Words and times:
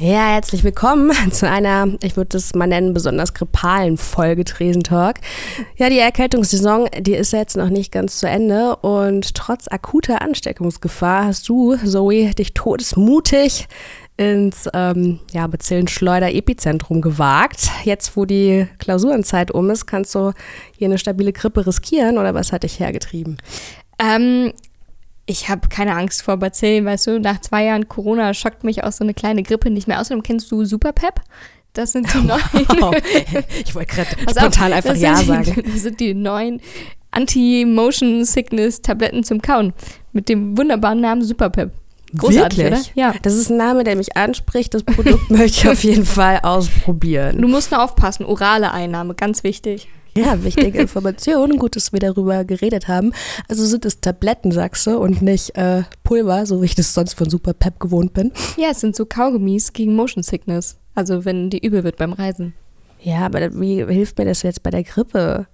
Ja, 0.00 0.28
herzlich 0.28 0.62
willkommen 0.62 1.10
zu 1.32 1.50
einer, 1.50 1.88
ich 2.02 2.16
würde 2.16 2.36
es 2.36 2.54
mal 2.54 2.68
nennen, 2.68 2.94
besonders 2.94 3.34
grippalen 3.34 3.96
Folge 3.96 4.44
Tresentalk. 4.44 5.18
Ja, 5.76 5.90
die 5.90 5.98
Erkältungssaison, 5.98 6.86
die 7.00 7.14
ist 7.14 7.32
jetzt 7.32 7.56
noch 7.56 7.68
nicht 7.68 7.90
ganz 7.90 8.18
zu 8.18 8.28
Ende 8.28 8.76
und 8.76 9.34
trotz 9.34 9.66
akuter 9.66 10.22
Ansteckungsgefahr 10.22 11.24
hast 11.24 11.48
du, 11.48 11.74
Zoe, 11.84 12.30
dich 12.30 12.54
todesmutig 12.54 13.66
ins 14.16 14.68
ähm, 14.72 15.18
ja, 15.32 15.48
Bazillenschleuder-Epizentrum 15.48 17.00
gewagt. 17.00 17.68
Jetzt, 17.82 18.16
wo 18.16 18.24
die 18.24 18.68
Klausurenzeit 18.78 19.50
um 19.50 19.68
ist, 19.68 19.86
kannst 19.86 20.14
du 20.14 20.32
hier 20.76 20.86
eine 20.86 20.98
stabile 20.98 21.32
Grippe 21.32 21.66
riskieren 21.66 22.18
oder 22.18 22.34
was 22.34 22.52
hat 22.52 22.62
dich 22.62 22.78
hergetrieben? 22.78 23.38
Ähm, 23.98 24.52
ich 25.28 25.48
habe 25.50 25.68
keine 25.68 25.94
Angst 25.94 26.22
vor 26.22 26.38
Bazillen, 26.38 26.86
weißt 26.86 27.06
du, 27.06 27.20
nach 27.20 27.40
zwei 27.40 27.64
Jahren 27.64 27.86
Corona 27.86 28.32
schockt 28.32 28.64
mich 28.64 28.82
auch 28.82 28.92
so 28.92 29.04
eine 29.04 29.12
kleine 29.12 29.42
Grippe 29.42 29.70
nicht 29.70 29.86
mehr. 29.86 30.00
Außerdem 30.00 30.22
kennst 30.22 30.50
du 30.50 30.64
Superpep? 30.64 31.20
Das 31.74 31.92
sind 31.92 32.12
die 32.14 32.18
neuen. 32.26 32.40
Wow. 32.80 32.96
Ich 33.64 33.74
wollte 33.74 33.94
gerade 33.94 34.10
spontan 34.30 34.72
einfach 34.72 34.96
Ja 34.96 35.20
die, 35.20 35.26
sagen. 35.26 35.62
Das 35.72 35.82
sind 35.82 36.00
die 36.00 36.14
neuen 36.14 36.62
Anti-Motion 37.10 38.24
Sickness 38.24 38.80
Tabletten 38.80 39.22
zum 39.22 39.42
Kauen 39.42 39.74
mit 40.12 40.30
dem 40.30 40.56
wunderbaren 40.56 41.00
Namen 41.00 41.22
Superpep. 41.22 41.72
Großartig, 42.16 42.58
Wirklich? 42.58 42.80
oder? 42.80 42.90
Ja. 42.94 43.14
Das 43.20 43.34
ist 43.34 43.50
ein 43.50 43.58
Name, 43.58 43.84
der 43.84 43.96
mich 43.96 44.16
anspricht. 44.16 44.72
Das 44.72 44.82
Produkt 44.82 45.30
möchte 45.30 45.60
ich 45.60 45.68
auf 45.68 45.84
jeden 45.84 46.06
Fall 46.06 46.40
ausprobieren. 46.42 47.42
Du 47.42 47.48
musst 47.48 47.70
nur 47.70 47.84
aufpassen. 47.84 48.24
Orale 48.24 48.72
Einnahme, 48.72 49.14
ganz 49.14 49.44
wichtig. 49.44 49.88
Ja, 50.18 50.42
wichtige 50.42 50.78
Informationen. 50.80 51.58
Gut, 51.58 51.76
dass 51.76 51.92
wir 51.92 52.00
darüber 52.00 52.44
geredet 52.44 52.88
haben. 52.88 53.12
Also 53.48 53.64
sind 53.64 53.84
es 53.84 54.00
Tabletten, 54.00 54.52
sagst 54.52 54.86
du, 54.86 54.98
und 54.98 55.22
nicht 55.22 55.56
äh, 55.56 55.82
Pulver, 56.02 56.46
so 56.46 56.60
wie 56.60 56.66
ich 56.66 56.74
das 56.74 56.94
sonst 56.94 57.14
von 57.14 57.30
Super 57.30 57.52
Pep 57.52 57.78
gewohnt 57.80 58.12
bin. 58.14 58.32
Ja, 58.56 58.68
es 58.70 58.80
sind 58.80 58.96
so 58.96 59.06
Kaugummis 59.06 59.72
gegen 59.72 59.94
Motion 59.94 60.22
Sickness. 60.22 60.78
Also 60.94 61.24
wenn 61.24 61.50
die 61.50 61.64
übel 61.64 61.84
wird 61.84 61.96
beim 61.96 62.12
Reisen. 62.12 62.54
Ja, 63.00 63.26
aber 63.26 63.60
wie 63.60 63.84
hilft 63.84 64.18
mir 64.18 64.24
das 64.24 64.42
jetzt 64.42 64.62
bei 64.62 64.70
der 64.70 64.82
Grippe? 64.82 65.46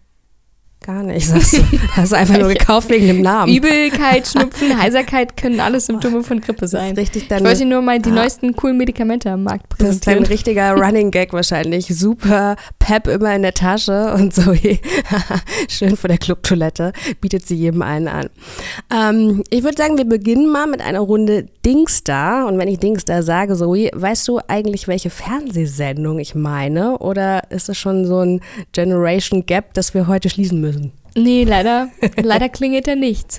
Gar 0.85 1.03
nicht, 1.03 1.31
du. 1.31 1.37
Hast 1.97 2.13
du 2.13 2.17
einfach 2.17 2.37
nur 2.37 2.49
gekauft 2.49 2.91
wegen 2.91 3.07
dem 3.07 3.23
Namen. 3.23 3.51
Übelkeit, 3.55 4.27
Schnupfen, 4.27 4.79
Heiserkeit 4.83 5.35
können 5.35 5.59
alles 5.59 5.87
Symptome 5.87 6.23
von 6.23 6.43
Grippe 6.43 6.69
sein. 6.69 6.95
richtig 6.95 7.31
ich 7.31 7.43
wollte 7.43 7.65
nur 7.65 7.81
mal 7.81 7.99
die 7.99 8.11
ah, 8.11 8.17
neuesten 8.17 8.55
coolen 8.55 8.77
Medikamente 8.77 9.31
am 9.31 9.45
Markt 9.45 9.71
präsentieren. 9.71 10.19
Das 10.19 10.25
ist 10.25 10.31
ein 10.31 10.31
richtiger 10.31 10.73
Running 10.77 11.11
Gag 11.11 11.33
wahrscheinlich. 11.33 11.87
Super 11.87 12.57
Pep 12.79 13.07
immer 13.07 13.35
in 13.35 13.41
der 13.41 13.55
Tasche 13.55 14.13
und 14.13 14.35
so 14.35 14.55
schön 15.71 15.97
vor 15.97 16.09
der 16.09 16.19
Clubtoilette 16.19 16.93
bietet 17.19 17.47
sie 17.47 17.57
jedem 17.57 17.81
einen 17.81 18.09
an. 18.09 18.29
Ähm, 18.93 19.43
ich 19.49 19.63
würde 19.63 19.79
sagen, 19.79 19.97
wir 19.97 20.05
beginnen 20.05 20.53
mal 20.53 20.67
mit 20.67 20.83
einer 20.83 21.01
Runde 21.01 21.47
Dingstar. 21.65 22.47
Und 22.47 22.59
wenn 22.59 22.69
ich 22.69 22.79
Dingstar 22.79 23.23
sage, 23.23 23.57
Zoe, 23.57 23.91
weißt 23.95 24.29
du 24.29 24.41
eigentlich, 24.49 24.87
welche 24.87 25.09
Fernsehsendung 25.09 26.19
ich 26.19 26.35
meine? 26.35 26.99
Oder 26.99 27.51
ist 27.51 27.71
es 27.71 27.79
schon 27.79 28.05
so 28.05 28.21
ein 28.21 28.41
Generation 28.73 29.47
Gap, 29.47 29.73
das 29.73 29.95
wir 29.95 30.07
heute 30.07 30.29
schließen 30.29 30.61
müssen? 30.61 30.74
Lösen. 30.75 30.93
Nee, 31.17 31.45
leider, 31.45 31.91
leider 32.21 32.49
klingelt 32.49 32.89
da 32.89 32.97
nichts. 32.97 33.39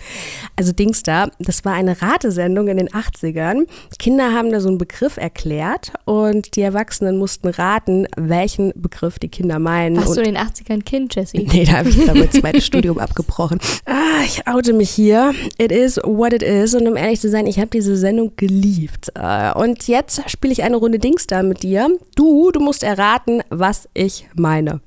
Also 0.55 0.71
Dings 0.71 1.03
da, 1.03 1.29
das 1.39 1.65
war 1.65 1.73
eine 1.73 2.01
Ratesendung 2.01 2.69
in 2.69 2.77
den 2.77 2.87
80ern. 2.87 3.67
Kinder 3.99 4.31
haben 4.31 4.49
da 4.49 4.61
so 4.61 4.69
einen 4.69 4.77
Begriff 4.77 5.17
erklärt 5.17 5.91
und 6.05 6.55
die 6.55 6.61
Erwachsenen 6.61 7.17
mussten 7.17 7.49
raten, 7.49 8.07
welchen 8.15 8.71
Begriff 8.75 9.19
die 9.19 9.27
Kinder 9.27 9.59
meinen. 9.59 9.97
Warst 9.97 10.09
und 10.09 10.17
du 10.17 10.21
in 10.21 10.35
den 10.35 10.37
80ern 10.37 10.83
Kind, 10.83 11.15
Jesse? 11.15 11.37
Nee, 11.37 11.65
da 11.65 11.79
habe 11.79 11.89
ich 11.89 12.41
mein 12.41 12.61
Studium 12.61 12.97
abgebrochen. 12.97 13.59
Ah, 13.85 14.23
ich 14.25 14.47
oute 14.47 14.71
mich 14.71 14.91
hier. 14.91 15.33
It 15.57 15.73
is 15.73 15.97
what 15.97 16.31
it 16.31 16.43
is. 16.43 16.75
Und 16.75 16.87
um 16.87 16.95
ehrlich 16.95 17.19
zu 17.19 17.29
sein, 17.29 17.45
ich 17.45 17.59
habe 17.59 17.67
diese 17.67 17.97
Sendung 17.97 18.31
geliebt. 18.37 19.11
Äh, 19.15 19.51
und 19.53 19.85
jetzt 19.89 20.21
spiele 20.31 20.53
ich 20.53 20.63
eine 20.63 20.77
Runde 20.77 20.99
Dings 20.99 21.27
da 21.27 21.43
mit 21.43 21.63
dir. 21.63 21.89
Du, 22.15 22.51
du 22.51 22.61
musst 22.61 22.83
erraten, 22.83 23.43
was 23.49 23.89
ich 23.93 24.27
meine. 24.33 24.79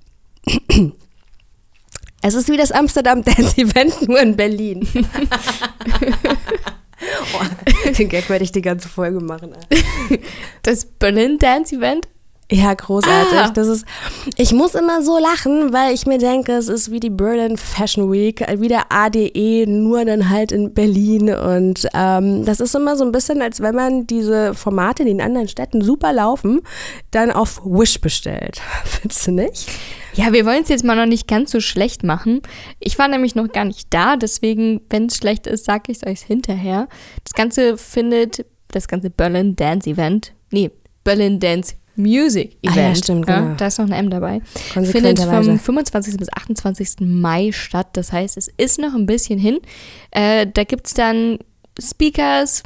Es 2.20 2.34
ist 2.34 2.50
wie 2.50 2.56
das 2.56 2.72
Amsterdam 2.72 3.22
Dance 3.22 3.56
Event, 3.58 4.08
nur 4.08 4.20
in 4.20 4.36
Berlin. 4.36 4.86
oh, 7.34 7.44
den 7.96 8.08
Gag 8.08 8.28
werde 8.28 8.44
ich 8.44 8.52
die 8.52 8.62
ganze 8.62 8.88
Folge 8.88 9.20
machen. 9.20 9.54
Das 10.62 10.84
Berlin 10.84 11.38
Dance 11.38 11.76
Event? 11.76 12.08
Ja, 12.50 12.72
großartig. 12.72 13.38
Ah. 13.38 13.50
Das 13.50 13.68
ist, 13.68 13.84
ich 14.36 14.54
muss 14.54 14.74
immer 14.74 15.02
so 15.02 15.18
lachen, 15.18 15.72
weil 15.74 15.92
ich 15.92 16.06
mir 16.06 16.16
denke, 16.16 16.52
es 16.52 16.68
ist 16.68 16.90
wie 16.90 16.98
die 16.98 17.10
Berlin 17.10 17.58
Fashion 17.58 18.10
Week, 18.10 18.42
wie 18.56 18.68
der 18.68 18.90
ADE, 18.90 19.66
nur 19.66 20.02
dann 20.06 20.30
halt 20.30 20.52
in 20.52 20.72
Berlin. 20.72 21.28
Und 21.28 21.86
ähm, 21.92 22.46
das 22.46 22.60
ist 22.60 22.74
immer 22.74 22.96
so 22.96 23.04
ein 23.04 23.12
bisschen, 23.12 23.42
als 23.42 23.60
wenn 23.60 23.74
man 23.74 24.06
diese 24.06 24.54
Formate, 24.54 25.04
die 25.04 25.10
in 25.10 25.20
anderen 25.20 25.48
Städten 25.48 25.82
super 25.82 26.14
laufen, 26.14 26.62
dann 27.10 27.30
auf 27.30 27.60
Wish 27.66 28.00
bestellt. 28.00 28.62
Findest 28.84 29.26
du 29.26 29.32
nicht? 29.32 29.68
Ja, 30.14 30.32
wir 30.32 30.46
wollen 30.46 30.62
es 30.62 30.70
jetzt 30.70 30.84
mal 30.84 30.96
noch 30.96 31.06
nicht 31.06 31.28
ganz 31.28 31.52
so 31.52 31.60
schlecht 31.60 32.02
machen. 32.02 32.40
Ich 32.80 32.98
war 32.98 33.08
nämlich 33.08 33.34
noch 33.34 33.52
gar 33.52 33.66
nicht 33.66 33.88
da, 33.90 34.16
deswegen, 34.16 34.80
wenn 34.88 35.06
es 35.06 35.16
schlecht 35.16 35.46
ist, 35.46 35.66
sage 35.66 35.92
ich 35.92 35.98
es 36.00 36.06
euch 36.06 36.20
hinterher. 36.22 36.88
Das 37.24 37.34
Ganze 37.34 37.76
findet, 37.76 38.46
das 38.72 38.88
ganze 38.88 39.10
Berlin 39.10 39.54
Dance 39.54 39.90
Event, 39.90 40.32
nee, 40.50 40.70
Berlin 41.04 41.40
Dance 41.40 41.74
Music 41.98 42.56
Event. 42.62 42.76
Ah, 42.76 42.80
ja, 42.80 42.94
stimmt, 42.94 43.26
genau. 43.26 43.54
da 43.56 43.66
ist 43.66 43.78
noch 43.78 43.86
ein 43.86 43.92
M 43.92 44.10
dabei. 44.10 44.40
Findet 44.72 45.18
vom 45.18 45.58
25. 45.58 46.16
bis 46.16 46.32
28. 46.32 47.00
Mai 47.00 47.52
statt. 47.52 47.88
Das 47.92 48.12
heißt, 48.12 48.36
es 48.36 48.48
ist 48.56 48.78
noch 48.78 48.94
ein 48.94 49.06
bisschen 49.06 49.38
hin. 49.38 49.58
Äh, 50.10 50.46
da 50.52 50.64
gibt 50.64 50.86
es 50.86 50.94
dann 50.94 51.38
Speakers, 51.80 52.62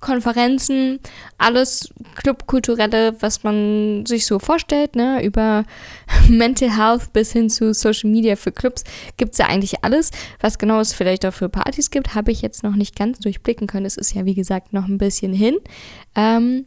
Konferenzen, 0.00 0.98
alles 1.36 1.92
Clubkulturelle, 2.16 3.16
was 3.20 3.42
man 3.42 4.06
sich 4.06 4.24
so 4.24 4.38
vorstellt, 4.38 4.96
ne? 4.96 5.22
über 5.22 5.64
Mental 6.28 6.74
Health 6.74 7.12
bis 7.12 7.32
hin 7.32 7.50
zu 7.50 7.74
Social 7.74 8.10
Media 8.10 8.36
für 8.36 8.50
Clubs, 8.50 8.84
gibt 9.18 9.32
es 9.32 9.38
ja 9.38 9.46
eigentlich 9.46 9.84
alles. 9.84 10.10
Was 10.40 10.58
genau 10.58 10.80
es 10.80 10.94
vielleicht 10.94 11.26
auch 11.26 11.34
für 11.34 11.50
Partys 11.50 11.90
gibt, 11.90 12.14
habe 12.14 12.32
ich 12.32 12.40
jetzt 12.40 12.62
noch 12.62 12.76
nicht 12.76 12.96
ganz 12.96 13.18
durchblicken 13.18 13.66
können. 13.66 13.86
Es 13.86 13.98
ist 13.98 14.14
ja, 14.14 14.24
wie 14.24 14.34
gesagt, 14.34 14.72
noch 14.72 14.88
ein 14.88 14.98
bisschen 14.98 15.34
hin. 15.34 15.58
Ähm, 16.14 16.64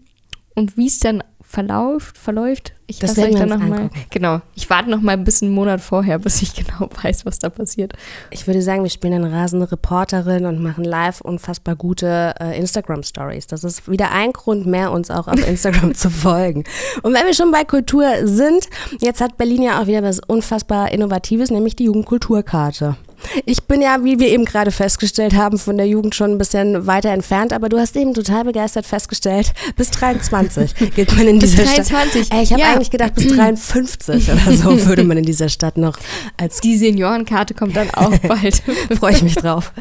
und 0.55 0.77
wie 0.77 0.85
es 0.85 0.99
dann 0.99 1.23
verläuft, 1.53 2.17
verläuft. 2.17 2.73
Ich 2.87 2.97
das 2.97 3.15
werden 3.15 3.33
wir 3.37 3.45
dann 3.45 3.59
noch 3.59 3.67
mal. 3.67 3.91
Genau. 4.09 4.41
Ich 4.55 4.71
warte 4.71 4.89
noch 4.89 5.01
mal 5.01 5.17
bis 5.19 5.43
einen 5.43 5.53
Monat 5.53 5.81
vorher, 5.81 6.17
bis 6.17 6.41
ich 6.41 6.55
genau 6.55 6.89
weiß, 7.01 7.27
was 7.27 7.37
da 7.37 7.49
passiert. 7.49 7.93
Ich 8.31 8.47
würde 8.47 8.63
sagen, 8.63 8.81
wir 8.81 8.89
spielen 8.89 9.13
eine 9.13 9.31
rasende 9.31 9.71
Reporterin 9.71 10.47
und 10.47 10.63
machen 10.63 10.83
live 10.83 11.21
unfassbar 11.21 11.75
gute 11.75 12.33
äh, 12.39 12.57
Instagram 12.57 13.03
Stories. 13.03 13.45
Das 13.45 13.63
ist 13.63 13.87
wieder 13.87 14.11
ein 14.11 14.33
Grund 14.33 14.65
mehr, 14.65 14.91
uns 14.91 15.11
auch 15.11 15.27
auf 15.27 15.47
Instagram 15.47 15.93
zu 15.93 16.09
folgen. 16.09 16.63
Und 17.03 17.13
wenn 17.13 17.25
wir 17.27 17.35
schon 17.35 17.51
bei 17.51 17.63
Kultur 17.63 18.07
sind, 18.23 18.67
jetzt 18.99 19.21
hat 19.21 19.37
Berlin 19.37 19.61
ja 19.61 19.79
auch 19.79 19.85
wieder 19.85 20.01
was 20.01 20.19
unfassbar 20.19 20.91
Innovatives, 20.91 21.51
nämlich 21.51 21.75
die 21.75 21.85
Jugendkulturkarte. 21.85 22.97
Ich 23.45 23.63
bin 23.63 23.81
ja, 23.81 24.03
wie 24.03 24.19
wir 24.19 24.27
eben 24.29 24.45
gerade 24.45 24.71
festgestellt 24.71 25.35
haben, 25.35 25.57
von 25.57 25.77
der 25.77 25.87
Jugend 25.87 26.15
schon 26.15 26.31
ein 26.31 26.37
bisschen 26.37 26.87
weiter 26.87 27.09
entfernt, 27.09 27.53
aber 27.53 27.69
du 27.69 27.79
hast 27.79 27.95
eben 27.95 28.13
total 28.13 28.43
begeistert 28.43 28.85
festgestellt, 28.85 29.53
bis 29.75 29.91
23 29.91 30.73
geht 30.95 31.15
man 31.15 31.27
in 31.27 31.39
dieser 31.39 31.63
bis 31.63 31.73
23. 31.73 32.25
Stadt. 32.25 32.37
Ey, 32.37 32.43
ich 32.43 32.51
habe 32.51 32.61
ja. 32.61 32.73
eigentlich 32.73 32.91
gedacht, 32.91 33.15
bis 33.15 33.27
53 33.27 34.31
oder 34.31 34.55
so 34.55 34.85
würde 34.85 35.03
man 35.03 35.17
in 35.17 35.25
dieser 35.25 35.49
Stadt 35.49 35.77
noch 35.77 35.97
als. 36.37 36.61
Die 36.61 36.77
Seniorenkarte 36.77 37.53
kommt 37.53 37.75
dann 37.75 37.89
auch 37.91 38.17
bald. 38.27 38.61
Freue 38.97 39.13
ich 39.13 39.23
mich 39.23 39.35
drauf. 39.35 39.71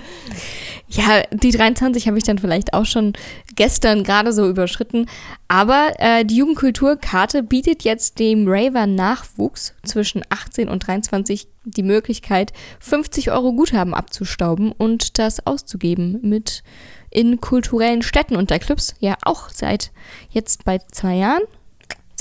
Ja, 0.95 1.23
die 1.31 1.53
23 1.53 2.07
habe 2.07 2.19
ich 2.19 2.25
dann 2.25 2.37
vielleicht 2.37 2.75
auch 2.75 2.85
schon 2.85 3.15
gestern 3.57 4.05
gerade 4.05 4.31
so 4.35 4.47
überschritten. 4.47 5.07
Aber 5.49 5.95
äh, 5.99 6.23
die 6.27 6.37
Jugendkulturkarte 6.37 7.43
bietet 7.43 7.83
jetzt 7.83 8.19
dem 8.19 8.47
Raver-Nachwuchs 8.47 9.75
zwischen 9.85 10.23
18 10.29 10.69
und 10.69 10.87
23 10.87 11.49
die 11.65 11.83
Möglichkeit, 11.83 12.53
50 12.81 13.31
Euro 13.31 13.55
Guthaben 13.55 13.95
abzustauben 13.95 14.71
und 14.71 15.19
das 15.19 15.47
auszugeben 15.47 16.19
mit 16.21 16.63
in 17.09 17.41
kulturellen 17.41 18.03
Städten 18.03 18.37
und 18.37 18.51
der 18.51 18.59
Clubs 18.59 18.95
ja 19.01 19.17
auch 19.23 19.49
seit 19.49 19.93
jetzt 20.31 20.65
bei 20.67 20.79
zwei 20.91 21.15
Jahren 21.15 21.43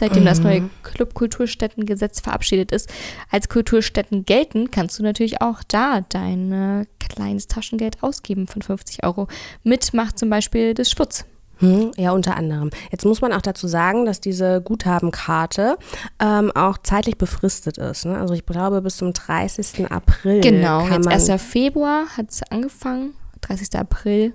seitdem 0.01 0.23
mhm. 0.23 0.27
das 0.27 0.39
neue 0.39 0.69
Clubkulturstättengesetz 0.81 2.21
verabschiedet 2.21 2.71
ist, 2.71 2.89
als 3.29 3.49
Kulturstätten 3.49 4.25
gelten, 4.25 4.71
kannst 4.71 4.97
du 4.97 5.03
natürlich 5.03 5.41
auch 5.41 5.61
da 5.67 6.01
dein 6.09 6.87
kleines 6.99 7.47
Taschengeld 7.47 8.01
ausgeben 8.01 8.47
von 8.47 8.63
50 8.63 9.03
Euro. 9.05 9.27
Mitmacht 9.63 10.17
zum 10.17 10.31
Beispiel 10.31 10.73
des 10.73 10.89
Schwutz. 10.89 11.25
Hm, 11.59 11.91
ja, 11.97 12.11
unter 12.11 12.35
anderem. 12.35 12.71
Jetzt 12.91 13.05
muss 13.05 13.21
man 13.21 13.31
auch 13.31 13.41
dazu 13.41 13.67
sagen, 13.67 14.05
dass 14.05 14.19
diese 14.19 14.61
Guthabenkarte 14.61 15.77
ähm, 16.19 16.51
auch 16.55 16.79
zeitlich 16.79 17.19
befristet 17.19 17.77
ist. 17.77 18.05
Ne? 18.05 18.17
Also 18.17 18.33
ich 18.33 18.47
glaube 18.47 18.81
bis 18.81 18.97
zum 18.97 19.13
30. 19.13 19.91
April. 19.91 20.41
Genau, 20.41 20.87
jetzt 20.87 21.07
1. 21.07 21.39
Februar 21.39 22.05
hat 22.17 22.31
es 22.31 22.41
angefangen, 22.49 23.13
30. 23.41 23.77
April 23.77 24.33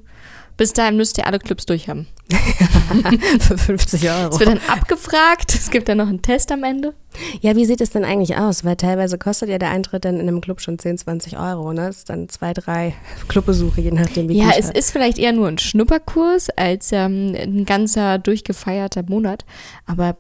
Bis 0.56 0.72
dahin 0.72 0.96
müsst 0.96 1.18
ihr 1.18 1.26
alle 1.26 1.38
Clubs 1.38 1.66
durchhaben. 1.66 2.06
Für 3.40 3.58
50 3.58 4.10
Euro. 4.10 4.34
Es 4.34 4.40
wird 4.40 4.48
dann 4.48 4.60
abgefragt. 4.66 5.54
Es 5.54 5.70
gibt 5.70 5.88
dann 5.88 5.98
noch 5.98 6.08
einen 6.08 6.22
Test 6.22 6.50
am 6.50 6.64
Ende. 6.64 6.94
Ja, 7.40 7.54
wie 7.56 7.64
sieht 7.64 7.80
es 7.80 7.90
denn 7.90 8.04
eigentlich 8.04 8.36
aus? 8.36 8.64
Weil 8.64 8.76
teilweise 8.76 9.18
kostet 9.18 9.48
ja 9.48 9.58
der 9.58 9.70
Eintritt 9.70 10.04
dann 10.04 10.14
in 10.14 10.28
einem 10.28 10.40
Club 10.40 10.60
schon 10.60 10.78
10, 10.78 10.98
20 10.98 11.38
Euro. 11.38 11.72
Ne? 11.72 11.82
Das 11.86 11.98
ist 11.98 12.10
dann 12.10 12.28
zwei, 12.28 12.52
drei 12.52 12.94
Clubbesuche, 13.28 13.80
je 13.80 13.90
nachdem, 13.90 14.28
wie 14.28 14.38
Ja, 14.38 14.50
es 14.58 14.70
ist 14.70 14.90
vielleicht 14.90 15.18
eher 15.18 15.32
nur 15.32 15.48
ein 15.48 15.58
Schnupperkurs 15.58 16.50
als 16.50 16.90
ähm, 16.92 17.34
ein 17.36 17.64
ganzer 17.64 18.18
durchgefeierter 18.18 19.04
Monat. 19.08 19.44
Aber 19.86 20.16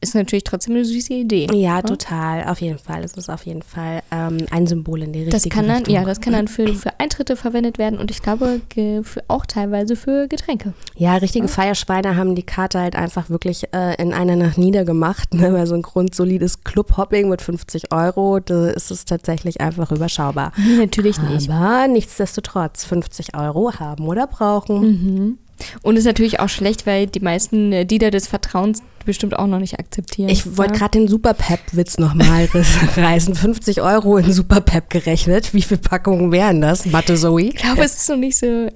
ist 0.00 0.14
natürlich 0.14 0.44
trotzdem 0.44 0.74
eine 0.76 0.84
süße 0.84 1.12
Idee. 1.12 1.48
Ja, 1.52 1.82
total. 1.82 2.44
Auf 2.48 2.60
jeden 2.60 2.78
Fall. 2.78 3.02
Es 3.02 3.14
ist 3.14 3.28
auf 3.28 3.44
jeden 3.46 3.62
Fall 3.62 4.02
ähm, 4.12 4.38
ein 4.50 4.66
Symbol 4.68 5.02
in 5.02 5.12
die 5.12 5.24
richtige 5.24 5.48
Das 5.48 5.48
kann 5.48 5.66
dann, 5.66 5.78
Richtung. 5.78 5.94
ja, 5.94 6.04
das 6.04 6.20
kann 6.20 6.34
dann 6.34 6.46
für, 6.46 6.72
für 6.74 7.00
Eintritte 7.00 7.34
verwendet 7.34 7.78
werden 7.78 7.98
und 7.98 8.10
ich 8.12 8.22
glaube 8.22 8.60
für, 9.02 9.24
auch 9.26 9.44
teilweise 9.44 9.96
für 9.96 10.28
Getränke. 10.28 10.72
Ja, 10.96 11.16
richtige 11.16 11.48
Feierschweine 11.48 12.16
haben 12.16 12.36
die 12.36 12.44
Karte 12.44 12.78
halt 12.78 12.94
einfach 12.94 13.28
wirklich 13.28 13.72
äh, 13.74 14.00
in 14.00 14.12
einer 14.12 14.36
Nacht 14.36 14.56
niedergemacht. 14.58 15.34
Ne? 15.34 15.52
Weil 15.52 15.66
so 15.66 15.74
ein 15.74 15.82
grundsolides 15.82 16.62
Clubhopping 16.62 17.28
mit 17.28 17.42
50 17.42 17.92
Euro, 17.92 18.38
da 18.38 18.68
ist 18.68 18.92
es 18.92 19.04
tatsächlich 19.04 19.60
einfach 19.60 19.90
überschaubar. 19.90 20.52
Nee, 20.56 20.76
natürlich 20.76 21.20
nicht. 21.20 21.50
Aber 21.50 21.88
nichtsdestotrotz, 21.88 22.84
50 22.84 23.36
Euro 23.36 23.72
haben 23.74 24.06
oder 24.06 24.26
brauchen. 24.28 25.38
Und 25.82 25.96
ist 25.96 26.04
natürlich 26.04 26.40
auch 26.40 26.48
schlecht, 26.48 26.86
weil 26.86 27.06
die 27.06 27.20
meisten 27.20 27.72
äh, 27.72 27.84
des 27.86 28.28
Vertrauens 28.28 28.82
bestimmt 29.04 29.38
auch 29.38 29.46
noch 29.46 29.58
nicht 29.58 29.78
akzeptieren. 29.78 30.28
Ich 30.28 30.56
wollte 30.56 30.74
gerade 30.74 30.98
den 30.98 31.08
Superpep-Witz 31.08 31.98
nochmal 31.98 32.48
reißen. 32.96 33.34
50 33.34 33.80
Euro 33.80 34.18
in 34.18 34.32
Superpep 34.32 34.90
gerechnet. 34.90 35.54
Wie 35.54 35.62
viele 35.62 35.80
Packungen 35.80 36.30
wären 36.30 36.60
das, 36.60 36.86
Mathe 36.86 37.14
Zoe? 37.16 37.48
Ich 37.48 37.56
glaube, 37.56 37.82
es 37.82 37.96
ist 37.96 38.08
noch 38.08 38.16
nicht 38.16 38.36
so 38.36 38.68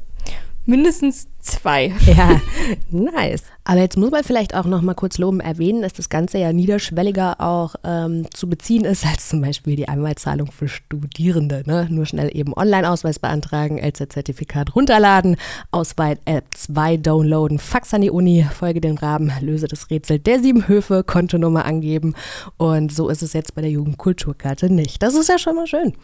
mindestens 0.64 1.26
zwei. 1.42 1.92
Ja, 2.06 2.40
nice. 2.90 3.42
Aber 3.64 3.80
jetzt 3.80 3.96
muss 3.96 4.10
man 4.10 4.24
vielleicht 4.24 4.56
auch 4.56 4.64
noch 4.64 4.82
mal 4.82 4.94
kurz 4.94 5.18
loben 5.18 5.38
erwähnen, 5.38 5.82
dass 5.82 5.92
das 5.92 6.08
Ganze 6.08 6.38
ja 6.38 6.52
niederschwelliger 6.52 7.40
auch 7.40 7.76
ähm, 7.84 8.26
zu 8.32 8.48
beziehen 8.48 8.84
ist 8.84 9.06
als 9.06 9.28
zum 9.28 9.40
Beispiel 9.40 9.76
die 9.76 9.88
Einmalzahlung 9.88 10.50
für 10.50 10.68
Studierende. 10.68 11.62
Ne? 11.66 11.86
Nur 11.88 12.06
schnell 12.06 12.30
eben 12.36 12.54
Online-Ausweis 12.54 13.20
beantragen, 13.20 13.78
LZ-Zertifikat 13.78 14.74
runterladen, 14.74 15.36
Ausweis-App 15.70 16.44
2 16.54 16.96
downloaden, 16.96 17.60
Fax 17.60 17.94
an 17.94 18.00
die 18.00 18.10
Uni, 18.10 18.44
folge 18.52 18.80
dem 18.80 18.96
Rahmen, 18.96 19.32
löse 19.40 19.68
das 19.68 19.90
Rätsel 19.90 20.18
der 20.18 20.40
sieben 20.40 20.66
Höfe, 20.66 21.04
Kontonummer 21.04 21.64
angeben. 21.64 22.14
Und 22.56 22.92
so 22.92 23.08
ist 23.08 23.22
es 23.22 23.32
jetzt 23.32 23.54
bei 23.54 23.62
der 23.62 23.70
Jugendkulturkarte 23.70 24.72
nicht. 24.72 25.02
Das 25.02 25.14
ist 25.14 25.28
ja 25.28 25.38
schon 25.38 25.54
mal 25.54 25.68
schön. 25.68 25.94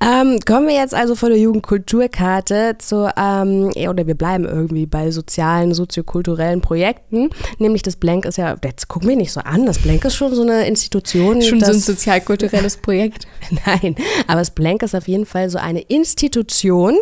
Ähm, 0.00 0.38
kommen 0.46 0.68
wir 0.68 0.74
jetzt 0.74 0.94
also 0.94 1.14
von 1.14 1.30
der 1.30 1.38
Jugendkulturkarte 1.38 2.76
zu, 2.78 3.10
ähm, 3.16 3.70
oder 3.88 4.06
wir 4.06 4.14
bleiben 4.14 4.44
irgendwie 4.44 4.69
bei 4.86 5.10
sozialen, 5.10 5.74
soziokulturellen 5.74 6.60
Projekten. 6.60 7.30
Nämlich 7.58 7.82
das 7.82 7.96
Blank 7.96 8.24
ist 8.24 8.38
ja, 8.38 8.56
jetzt 8.64 8.88
guck 8.88 9.04
mich 9.04 9.16
nicht 9.16 9.32
so 9.32 9.40
an, 9.40 9.66
das 9.66 9.78
Blank 9.78 10.04
ist 10.04 10.14
schon 10.14 10.34
so 10.34 10.42
eine 10.42 10.66
Institution. 10.66 11.42
Schon 11.42 11.60
so 11.60 11.66
ein 11.66 11.72
das- 11.72 11.86
sozialkulturelles 11.86 12.76
Projekt. 12.82 13.26
Nein, 13.66 13.96
aber 14.26 14.38
das 14.40 14.50
Blank 14.50 14.82
ist 14.82 14.94
auf 14.94 15.08
jeden 15.08 15.26
Fall 15.26 15.50
so 15.50 15.58
eine 15.58 15.80
Institution. 15.80 16.96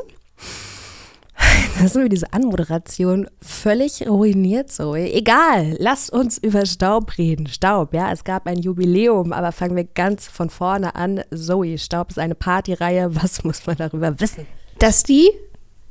Das 1.81 1.93
sind 1.93 2.03
wir 2.03 2.09
diese 2.09 2.33
Anmoderation 2.33 3.29
völlig 3.41 4.05
ruiniert 4.09 4.73
so. 4.73 4.97
Egal, 4.97 5.77
lasst 5.79 6.13
uns 6.13 6.37
über 6.39 6.67
Staub 6.67 7.17
reden. 7.17 7.47
Staub, 7.47 7.95
ja, 7.95 8.11
es 8.13 8.25
gab 8.25 8.49
ein 8.49 8.59
Jubiläum, 8.59 9.33
aber 9.33 9.53
fangen 9.53 9.77
wir 9.77 9.85
ganz 9.85 10.27
von 10.27 10.51
vorne 10.51 10.97
an. 10.97 11.23
Zoe, 11.33 11.79
Staub 11.79 12.11
ist 12.11 12.19
eine 12.19 12.35
Partyreihe. 12.35 13.15
Was 13.15 13.45
muss 13.45 13.65
man 13.67 13.77
darüber 13.77 14.19
wissen? 14.19 14.47
Dass 14.81 15.05
die 15.05 15.31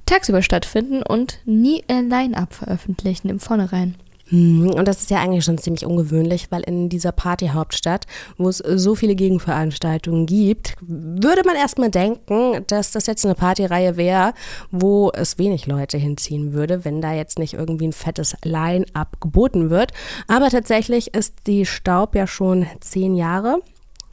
tagsüber 0.07 0.42
stattfinden 0.42 1.04
und 1.04 1.39
nie 1.45 1.83
ein 1.88 2.09
Line-Up 2.09 2.54
veröffentlichen 2.54 3.30
im 3.30 3.39
Vornherein. 3.39 3.95
Hm, 4.30 4.71
Und 4.71 4.88
das 4.88 5.01
ist 5.01 5.09
ja 5.09 5.19
eigentlich 5.19 5.45
schon 5.45 5.57
ziemlich 5.57 5.86
ungewöhnlich, 5.86 6.48
weil 6.51 6.62
in 6.62 6.89
dieser 6.89 7.12
Partyhauptstadt, 7.12 8.06
wo 8.38 8.50
es 8.50 8.57
so 8.57 8.95
viele 8.95 9.15
Gegenveranstaltungen 9.15 10.25
gibt, 10.25 10.74
würde 10.81 11.44
man 11.45 11.56
erstmal 11.56 11.89
denken, 11.89 12.63
dass 12.68 12.92
das 12.92 13.07
jetzt 13.07 13.25
eine 13.25 13.36
Partyreihe 13.36 13.95
wäre, 13.95 14.33
wo 14.69 15.12
es 15.13 15.38
wenig 15.38 15.65
Leute 15.65 15.98
hinziehen 15.98 16.54
würde, 16.54 16.83
wenn 16.83 17.01
da 17.01 17.13
jetzt 17.13 17.39
nicht 17.39 17.54
irgendwie 17.54 17.88
ein 17.88 17.94
fettes 17.94 18.36
Line-up 18.44 19.21
geboten 19.21 19.69
wird. 19.69 19.94
Aber 20.27 20.50
tatsächlich 20.50 21.13
ist 21.13 21.36
die 21.48 21.65
Staub 21.65 22.13
ja 22.15 22.27
schon 22.27 22.65
zehn 22.81 23.15
Jahre. 23.15 23.62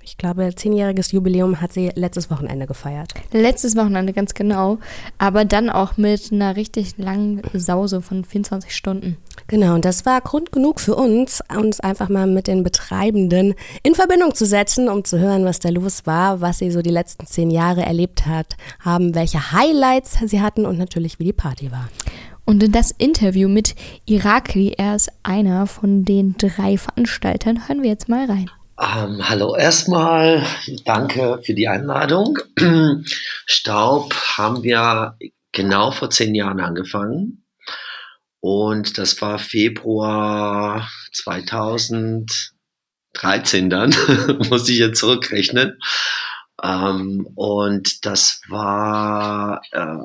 Ich 0.07 0.19
glaube, 0.19 0.55
zehnjähriges 0.55 1.13
Jubiläum 1.13 1.63
hat 1.63 1.73
sie 1.73 1.91
letztes 1.95 2.31
Wochenende 2.31 2.67
gefeiert. 2.67 3.15
Letztes 3.33 3.75
Wochenende 3.75 4.13
ganz 4.13 4.35
genau, 4.35 4.79
aber 5.17 5.47
dann 5.47 5.71
auch 5.71 5.97
mit 5.97 6.31
einer 6.31 6.57
richtig 6.57 6.99
langen 6.99 7.41
Sause 7.55 8.03
von 8.03 8.23
24 8.23 8.77
Stunden. 8.77 9.17
Genau, 9.47 9.75
und 9.75 9.87
das 9.87 10.05
war 10.05 10.21
Grund 10.21 10.53
genug 10.53 10.79
für 10.81 10.95
uns, 10.95 11.43
uns 11.57 11.81
einfach 11.81 12.11
mal 12.11 12.27
mit 12.27 12.49
den 12.49 12.63
Betreibenden 12.63 13.55
in 13.83 13.95
Verbindung 13.95 14.35
zu 14.35 14.45
setzen, 14.45 14.91
um 14.91 15.05
zu 15.05 15.19
hören, 15.19 15.47
was 15.47 15.59
da 15.59 15.71
los 15.71 16.05
war, 16.05 16.43
was 16.43 16.59
sie 16.59 16.71
so 16.71 16.83
die 16.83 16.91
letzten 16.91 17.27
zehn 17.27 17.51
Jahre 17.51 17.83
erlebt 17.83 18.27
hat, 18.27 18.59
haben, 18.81 19.15
welche 19.15 19.53
Highlights 19.53 20.19
sie 20.27 20.43
hatten 20.43 20.67
und 20.67 20.77
natürlich, 20.77 21.19
wie 21.19 21.25
die 21.25 21.33
Party 21.33 21.73
war. 21.73 21.89
Und 22.45 22.63
in 22.63 22.73
das 22.73 22.91
Interview 22.91 23.49
mit 23.49 23.75
Irakli, 24.05 24.75
er 24.77 24.97
ist 24.97 25.11
einer 25.23 25.67
von 25.67 26.05
den 26.05 26.37
drei 26.37 26.77
Veranstaltern, 26.77 27.67
hören 27.69 27.83
wir 27.83 27.89
jetzt 27.89 28.11
mal 28.11 28.27
rein. 28.27 28.51
Ähm, 28.77 29.29
hallo, 29.29 29.55
erstmal 29.55 30.45
danke 30.85 31.41
für 31.45 31.55
die 31.55 31.69
Einladung. 31.69 32.41
Staub 33.47 34.13
haben 34.37 34.65
wir 34.65 35.17
genau 35.53 35.93
vor 35.93 36.11
zehn 36.11 36.35
Jahren 36.35 36.59
angefangen. 36.59 37.45
Und 38.41 38.99
das 38.99 39.23
war 39.23 39.39
Februar 39.39 40.91
2013 41.13 43.71
dann, 43.71 43.95
muss 44.51 44.69
ich 44.69 44.79
jetzt 44.79 44.99
zurückrechnen. 44.99 45.79
Ähm, 46.61 47.29
und 47.37 48.05
das 48.05 48.41
war 48.49 49.63
äh, 49.71 49.99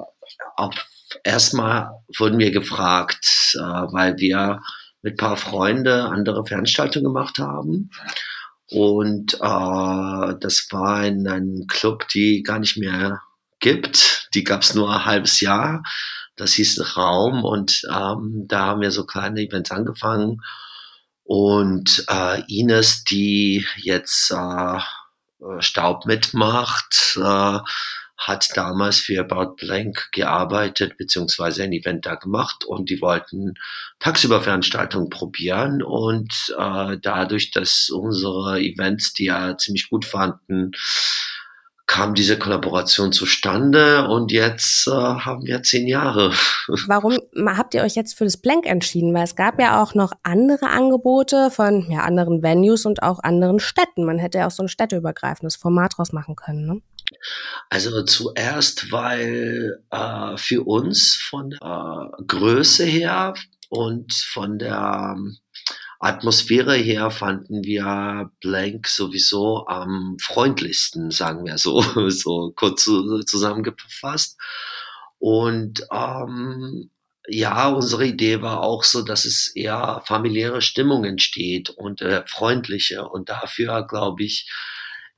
erstmal 1.24 1.90
wurden 2.20 2.38
wir 2.38 2.52
gefragt, 2.52 3.56
äh, 3.56 3.58
weil 3.58 4.16
wir 4.18 4.62
mit 5.02 5.14
ein 5.14 5.18
paar 5.18 5.38
Freunde 5.38 6.04
andere 6.04 6.46
Veranstaltungen 6.46 7.06
gemacht 7.06 7.40
haben. 7.40 7.90
Und 8.72 9.36
äh, 9.36 10.36
das 10.40 10.68
war 10.72 11.06
in 11.06 11.28
einem 11.28 11.68
Club, 11.68 12.08
die 12.10 12.44
gar 12.44 12.60
nicht 12.60 12.78
mehr 12.78 13.22
gibt. 13.60 14.30
Die 14.34 14.44
gab 14.44 14.62
es 14.62 14.76
nur 14.76 14.94
ein 14.94 15.06
halbes 15.06 15.42
Jahr. 15.42 15.84
Das 16.36 16.54
hieß 16.54 16.96
Raum 16.96 17.44
und 17.44 17.82
ähm, 17.92 18.46
da 18.48 18.68
haben 18.68 18.82
wir 18.82 18.92
so 18.92 19.06
kleine 19.06 19.42
Events 19.42 19.72
angefangen. 19.72 20.42
Und 21.24 22.06
äh, 22.10 22.42
Ines, 22.48 23.04
die 23.04 23.66
jetzt 23.76 24.32
äh, 24.32 24.80
Staub 25.60 26.06
mitmacht, 26.06 27.18
äh, 27.22 27.60
hat 28.20 28.50
damals 28.56 29.00
für 29.00 29.20
About 29.22 29.56
Blank 29.56 30.10
gearbeitet, 30.12 30.98
beziehungsweise 30.98 31.64
ein 31.64 31.72
Event 31.72 32.06
da 32.06 32.16
gemacht 32.16 32.66
und 32.66 32.90
die 32.90 33.02
wollten 33.02 33.54
tagsüber 34.00 34.42
Veranstaltungen 34.42 35.10
probieren 35.10 35.82
und 35.82 36.54
äh, 36.58 36.98
dadurch, 37.02 37.52
dass 37.52 37.90
unsere 37.90 38.60
Events 38.60 39.14
die 39.14 39.26
ja 39.26 39.58
ziemlich 39.58 39.90
gut 39.90 40.06
fanden, 40.06 40.74
kam 41.90 42.14
diese 42.14 42.38
Kollaboration 42.38 43.12
zustande 43.12 44.08
und 44.10 44.32
jetzt 44.32 44.86
äh, 44.88 44.92
haben 44.92 45.44
wir 45.46 45.64
zehn 45.64 45.88
Jahre. 45.88 46.32
Warum 46.88 47.18
habt 47.58 47.74
ihr 47.74 47.82
euch 47.82 47.96
jetzt 47.96 48.16
für 48.16 48.26
das 48.26 48.38
Blank 48.38 48.68
entschieden? 48.68 49.12
Weil 49.16 49.24
es 49.24 49.36
gab 49.36 49.60
ja 49.60 49.82
auch 49.82 49.96
noch 49.96 50.12
andere 50.22 50.68
Angebote 50.68 51.50
von 51.50 51.90
ja, 51.90 52.02
anderen 52.02 52.44
Venues 52.44 52.86
und 52.86 53.02
auch 53.02 53.18
anderen 53.24 53.60
Städten. 53.60 54.06
Man 54.06 54.20
hätte 54.20 54.38
ja 54.38 54.48
auch 54.48 54.52
so 54.52 54.62
ein 54.62 54.70
städteübergreifendes 54.70 55.56
Format 55.56 55.98
draus 55.98 56.14
machen 56.14 56.36
können. 56.36 56.68
Ne? 56.68 56.82
Also 57.70 58.04
zuerst, 58.04 58.92
weil 58.92 59.84
äh, 59.92 60.38
für 60.38 60.64
uns 60.64 61.16
von 61.16 61.52
der 61.52 62.12
äh, 62.20 62.24
Größe 62.26 62.86
her 62.86 63.34
und 63.70 64.14
von 64.14 64.58
der 64.58 65.16
ähm, 65.18 65.38
Atmosphäre 66.00 66.76
her 66.76 67.12
fanden 67.12 67.64
wir 67.64 68.32
Blank 68.40 68.88
sowieso 68.88 69.68
am 69.68 70.16
freundlichsten, 70.22 71.12
sagen 71.12 71.46
wir 71.46 71.58
so, 71.58 71.82
so 72.10 72.54
kurz 72.56 72.84
zu, 72.84 73.20
zusammengefasst. 73.24 74.38
Und 75.20 75.86
ähm, 75.92 76.90
ja, 77.28 77.68
unsere 77.68 78.06
Idee 78.08 78.42
war 78.42 78.62
auch 78.62 78.84
so, 78.84 79.02
dass 79.04 79.26
es 79.26 79.54
eher 79.56 80.02
familiäre 80.06 80.62
Stimmung 80.62 81.04
entsteht 81.04 81.70
und 81.70 82.02
äh, 82.02 82.24
freundliche. 82.26 83.08
Und 83.08 83.30
dafür, 83.30 83.86
glaube 83.86 84.24
ich, 84.24 84.50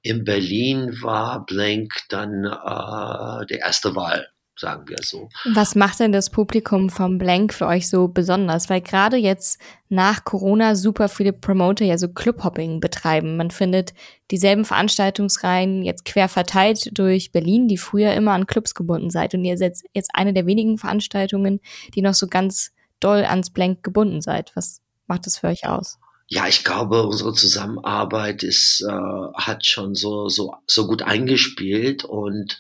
in 0.04 0.24
Berlin 0.24 0.98
war 1.02 1.46
Blank 1.46 1.94
dann 2.10 2.46
äh, 2.46 3.46
der 3.46 3.60
erste 3.60 3.96
Wahl. 3.96 4.28
sagen 4.62 4.88
wir 4.88 4.98
so. 5.02 5.30
Was 5.54 5.76
macht 5.76 6.00
denn 6.00 6.12
das 6.12 6.30
Publikum 6.30 6.90
vom 6.90 7.18
Blank 7.18 7.54
für 7.54 7.66
euch 7.68 7.90
so 7.90 8.08
besonders? 8.08 8.70
Weil 8.70 8.82
gerade 8.82 9.18
jetzt 9.18 9.60
nach 9.90 10.24
Corona 10.24 10.76
super 10.76 11.10
viele 11.10 11.34
Promoter 11.34 11.84
ja 11.86 11.98
so 11.98 12.08
Clubhopping 12.10 12.80
betreiben. 12.80 13.38
Man 13.38 13.50
findet 13.50 13.94
dieselben 14.30 14.64
Veranstaltungsreihen 14.66 15.84
jetzt 15.84 16.06
quer 16.06 16.30
verteilt 16.30 16.98
durch 16.98 17.32
Berlin, 17.32 17.68
die 17.68 17.78
früher 17.78 18.14
immer 18.14 18.34
an 18.34 18.46
Clubs 18.46 18.76
gebunden 18.76 19.10
seid. 19.10 19.34
Und 19.34 19.44
ihr 19.44 19.58
seid 19.58 19.78
jetzt 19.94 20.12
eine 20.14 20.34
der 20.34 20.46
wenigen 20.46 20.78
Veranstaltungen, 20.78 21.60
die 21.96 22.02
noch 22.02 22.14
so 22.14 22.28
ganz 22.28 22.72
doll 23.00 23.24
ans 23.26 23.50
Blank 23.50 23.84
gebunden 23.84 24.22
seid. 24.22 24.52
Was 24.56 24.82
macht 25.08 25.26
das 25.26 25.38
für 25.38 25.48
euch 25.48 25.68
aus? 25.68 25.98
Ja, 26.34 26.48
ich 26.48 26.64
glaube, 26.64 27.04
unsere 27.04 27.34
Zusammenarbeit 27.34 28.42
ist, 28.44 28.82
äh, 28.88 29.34
hat 29.36 29.66
schon 29.66 29.96
so, 29.96 30.30
so, 30.30 30.54
so 30.66 30.88
gut 30.88 31.02
eingespielt 31.02 32.06
und 32.06 32.58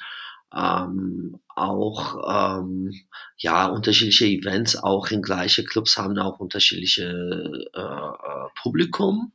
ähm, 0.54 1.40
auch 1.56 2.60
ähm, 2.60 2.92
ja 3.38 3.68
unterschiedliche 3.68 4.25
Events 4.25 4.75
auch 4.75 5.10
in 5.12 5.22
gleiche 5.22 5.63
Clubs 5.63 5.96
haben 5.98 6.20
auch 6.20 6.40
unterschiedliche 6.40 7.70
äh, 7.74 7.80
äh, 7.80 8.50
Publikum 8.62 9.32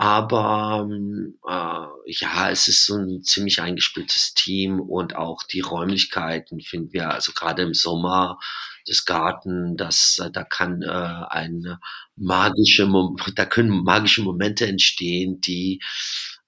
aber 0.00 0.86
ähm, 0.88 1.38
äh, 1.44 1.86
ja 2.06 2.50
es 2.50 2.68
ist 2.68 2.86
so 2.86 2.94
ein 2.96 3.24
ziemlich 3.24 3.60
eingespieltes 3.60 4.32
Team 4.32 4.78
und 4.78 5.16
auch 5.16 5.42
die 5.42 5.58
Räumlichkeiten 5.58 6.60
finden 6.60 6.92
wir 6.92 7.10
also 7.10 7.32
gerade 7.32 7.62
im 7.62 7.74
Sommer 7.74 8.38
des 8.86 9.04
Garten 9.04 9.76
das 9.76 10.20
äh, 10.24 10.30
da 10.30 10.44
kann 10.44 10.82
äh, 10.82 10.86
eine 10.86 11.80
magische 12.14 12.88
da 13.34 13.44
können 13.44 13.70
magische 13.82 14.22
Momente 14.22 14.68
entstehen 14.68 15.40
die 15.40 15.80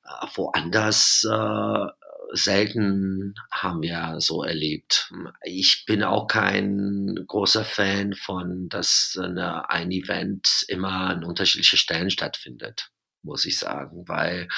äh, 0.05 0.27
woanders 0.37 1.27
äh, 1.29 1.87
selten 2.33 3.35
haben 3.51 3.83
wir 3.83 4.21
so 4.21 4.45
erlebt. 4.45 5.13
Ich 5.43 5.83
bin 5.85 6.05
auch 6.05 6.29
kein 6.29 7.17
großer 7.27 7.65
Fan 7.65 8.15
von, 8.15 8.69
dass 8.69 9.19
eine, 9.21 9.69
ein 9.69 9.91
Event 9.91 10.65
immer 10.69 10.93
an 11.11 11.25
unterschiedlichen 11.25 11.77
Stellen 11.79 12.11
stattfindet, 12.11 12.93
muss 13.23 13.45
ich 13.45 13.59
sagen, 13.59 14.05
weil 14.07 14.49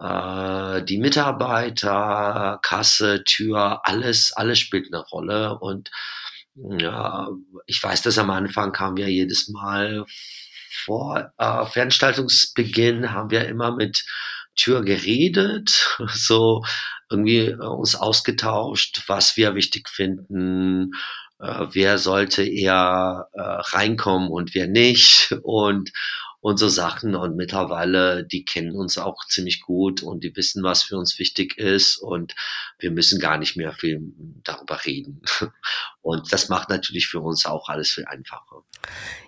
äh, 0.00 0.82
die 0.84 0.98
Mitarbeiter, 0.98 2.58
Kasse, 2.62 3.24
Tür, 3.24 3.80
alles, 3.84 4.32
alles 4.32 4.58
spielt 4.58 4.92
eine 4.92 5.02
Rolle. 5.02 5.58
Und 5.58 5.90
ja, 6.54 7.28
ich 7.66 7.82
weiß, 7.82 8.02
dass 8.02 8.18
am 8.18 8.30
Anfang 8.30 8.76
haben 8.78 8.96
wir 8.96 9.08
jedes 9.08 9.48
Mal 9.48 10.04
vor 10.84 11.32
äh, 11.38 11.66
Veranstaltungsbeginn 11.66 13.12
haben 13.12 13.30
wir 13.30 13.46
immer 13.46 13.74
mit 13.74 14.04
Tür 14.56 14.82
geredet, 14.84 15.96
so 16.08 16.64
irgendwie 17.10 17.52
uns 17.52 17.94
ausgetauscht, 17.94 19.04
was 19.06 19.36
wir 19.36 19.54
wichtig 19.54 19.88
finden, 19.88 20.92
äh, 21.40 21.66
wer 21.72 21.98
sollte 21.98 22.44
eher 22.44 23.28
äh, 23.32 23.40
reinkommen 23.40 24.30
und 24.30 24.54
wer 24.54 24.66
nicht. 24.66 25.34
Und 25.42 25.90
und 26.44 26.58
so 26.58 26.68
Sachen. 26.68 27.14
Und 27.16 27.36
mittlerweile, 27.36 28.22
die 28.22 28.44
kennen 28.44 28.76
uns 28.76 28.98
auch 28.98 29.24
ziemlich 29.24 29.62
gut 29.62 30.02
und 30.02 30.22
die 30.24 30.36
wissen, 30.36 30.62
was 30.62 30.82
für 30.82 30.98
uns 30.98 31.18
wichtig 31.18 31.56
ist. 31.56 31.96
Und 31.96 32.34
wir 32.78 32.90
müssen 32.90 33.18
gar 33.18 33.38
nicht 33.38 33.56
mehr 33.56 33.72
viel 33.72 34.12
darüber 34.42 34.84
reden. 34.84 35.22
Und 36.04 36.34
das 36.34 36.50
macht 36.50 36.68
natürlich 36.68 37.06
für 37.06 37.20
uns 37.20 37.46
auch 37.46 37.70
alles 37.70 37.88
viel 37.88 38.04
einfacher. 38.04 38.62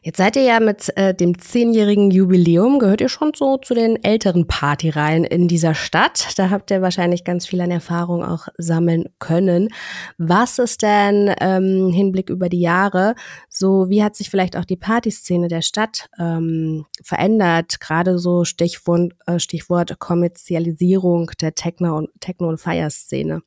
Jetzt 0.03 0.19
seid 0.19 0.37
ihr 0.37 0.43
ja 0.43 0.61
mit 0.61 0.95
äh, 0.99 1.15
dem 1.15 1.39
zehnjährigen 1.39 2.11
Jubiläum, 2.11 2.79
gehört 2.79 3.01
ihr 3.01 3.09
schon 3.09 3.33
so 3.35 3.57
zu 3.57 3.73
den 3.73 4.05
älteren 4.05 4.47
Partyreihen 4.47 5.25
in 5.25 5.49
dieser 5.49 5.75
Stadt. 5.75 6.39
Da 6.39 6.51
habt 6.51 6.71
ihr 6.71 6.83
wahrscheinlich 6.83 7.25
ganz 7.25 7.47
viel 7.47 7.63
an 7.63 7.71
Erfahrung 7.71 8.23
auch 8.23 8.49
sammeln 8.59 9.07
können. 9.19 9.71
Was 10.19 10.59
ist 10.59 10.83
denn 10.83 11.35
ähm, 11.41 11.91
Hinblick 11.95 12.29
über 12.29 12.51
die 12.51 12.61
Jahre 12.61 13.15
so, 13.49 13.89
wie 13.89 14.05
hat 14.05 14.15
sich 14.15 14.29
vielleicht 14.29 14.55
auch 14.55 14.67
die 14.67 14.77
Partyszene 14.77 15.49
der 15.49 15.63
Stadt 15.63 16.11
ähm, 16.19 16.85
verändert? 17.03 17.81
Gerade 17.81 18.19
so 18.19 18.45
Stichwort, 18.45 19.15
äh, 19.27 19.39
Stichwort 19.39 19.99
Kommerzialisierung 19.99 21.31
der 21.41 21.55
Techno- 21.55 21.97
und, 21.97 22.11
Techno 22.21 22.49
und 22.51 22.61
Fire-Szene. 22.61 23.41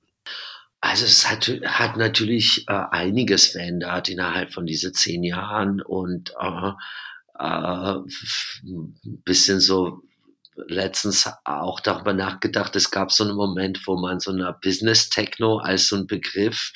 Also 0.82 1.06
es 1.06 1.30
hat, 1.30 1.48
hat 1.66 1.98
natürlich 1.98 2.68
äh, 2.68 2.74
einiges 2.92 3.48
verändert 3.48 4.08
innerhalb 4.08 4.54
von 4.54 4.66
diesen 4.66 4.94
zehn 4.94 5.24
Jahren 5.24 5.82
und 5.82 6.32
äh, 6.40 6.72
äh, 7.40 7.96
ein 7.96 9.24
bisschen 9.26 9.60
so 9.60 10.04
letztens 10.68 11.30
auch 11.46 11.80
darüber 11.80 12.14
nachgedacht, 12.14 12.76
es 12.76 12.92
gab 12.92 13.12
so 13.12 13.24
einen 13.24 13.36
Moment, 13.36 13.86
wo 13.88 13.98
man 13.98 14.20
so 14.20 14.32
eine 14.32 14.56
Business 14.62 15.10
Techno 15.10 15.58
als 15.58 15.88
so 15.88 15.96
ein 15.96 16.08
Begriff, 16.08 16.74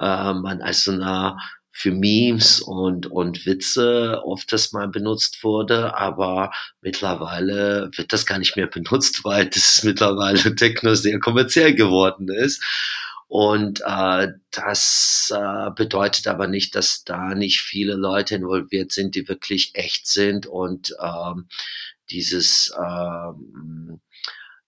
äh, 0.00 0.32
man 0.32 0.60
als 0.60 0.84
so 0.84 0.92
eine 0.92 1.36
für 1.72 1.92
Memes 1.92 2.60
und, 2.60 3.06
und 3.06 3.44
Witze 3.44 4.22
oft 4.24 4.50
das 4.50 4.72
mal 4.72 4.88
benutzt 4.88 5.44
wurde, 5.44 5.94
aber 5.94 6.50
mittlerweile 6.80 7.90
wird 7.94 8.14
das 8.14 8.24
gar 8.24 8.38
nicht 8.38 8.56
mehr 8.56 8.66
benutzt, 8.72 9.24
weil 9.24 9.46
das 9.50 9.82
mittlerweile 9.82 10.54
Techno 10.54 10.94
sehr 10.94 11.18
kommerziell 11.20 11.74
geworden 11.74 12.28
ist. 12.32 12.62
Und 13.28 13.80
äh, 13.84 14.28
das 14.52 15.32
äh, 15.34 15.70
bedeutet 15.74 16.28
aber 16.28 16.46
nicht, 16.46 16.74
dass 16.74 17.02
da 17.04 17.34
nicht 17.34 17.60
viele 17.60 17.94
Leute 17.94 18.36
involviert 18.36 18.92
sind, 18.92 19.14
die 19.14 19.28
wirklich 19.28 19.72
echt 19.74 20.06
sind 20.06 20.46
und 20.46 20.94
ähm, 21.02 21.48
dieses 22.08 22.72
ähm, 22.78 24.00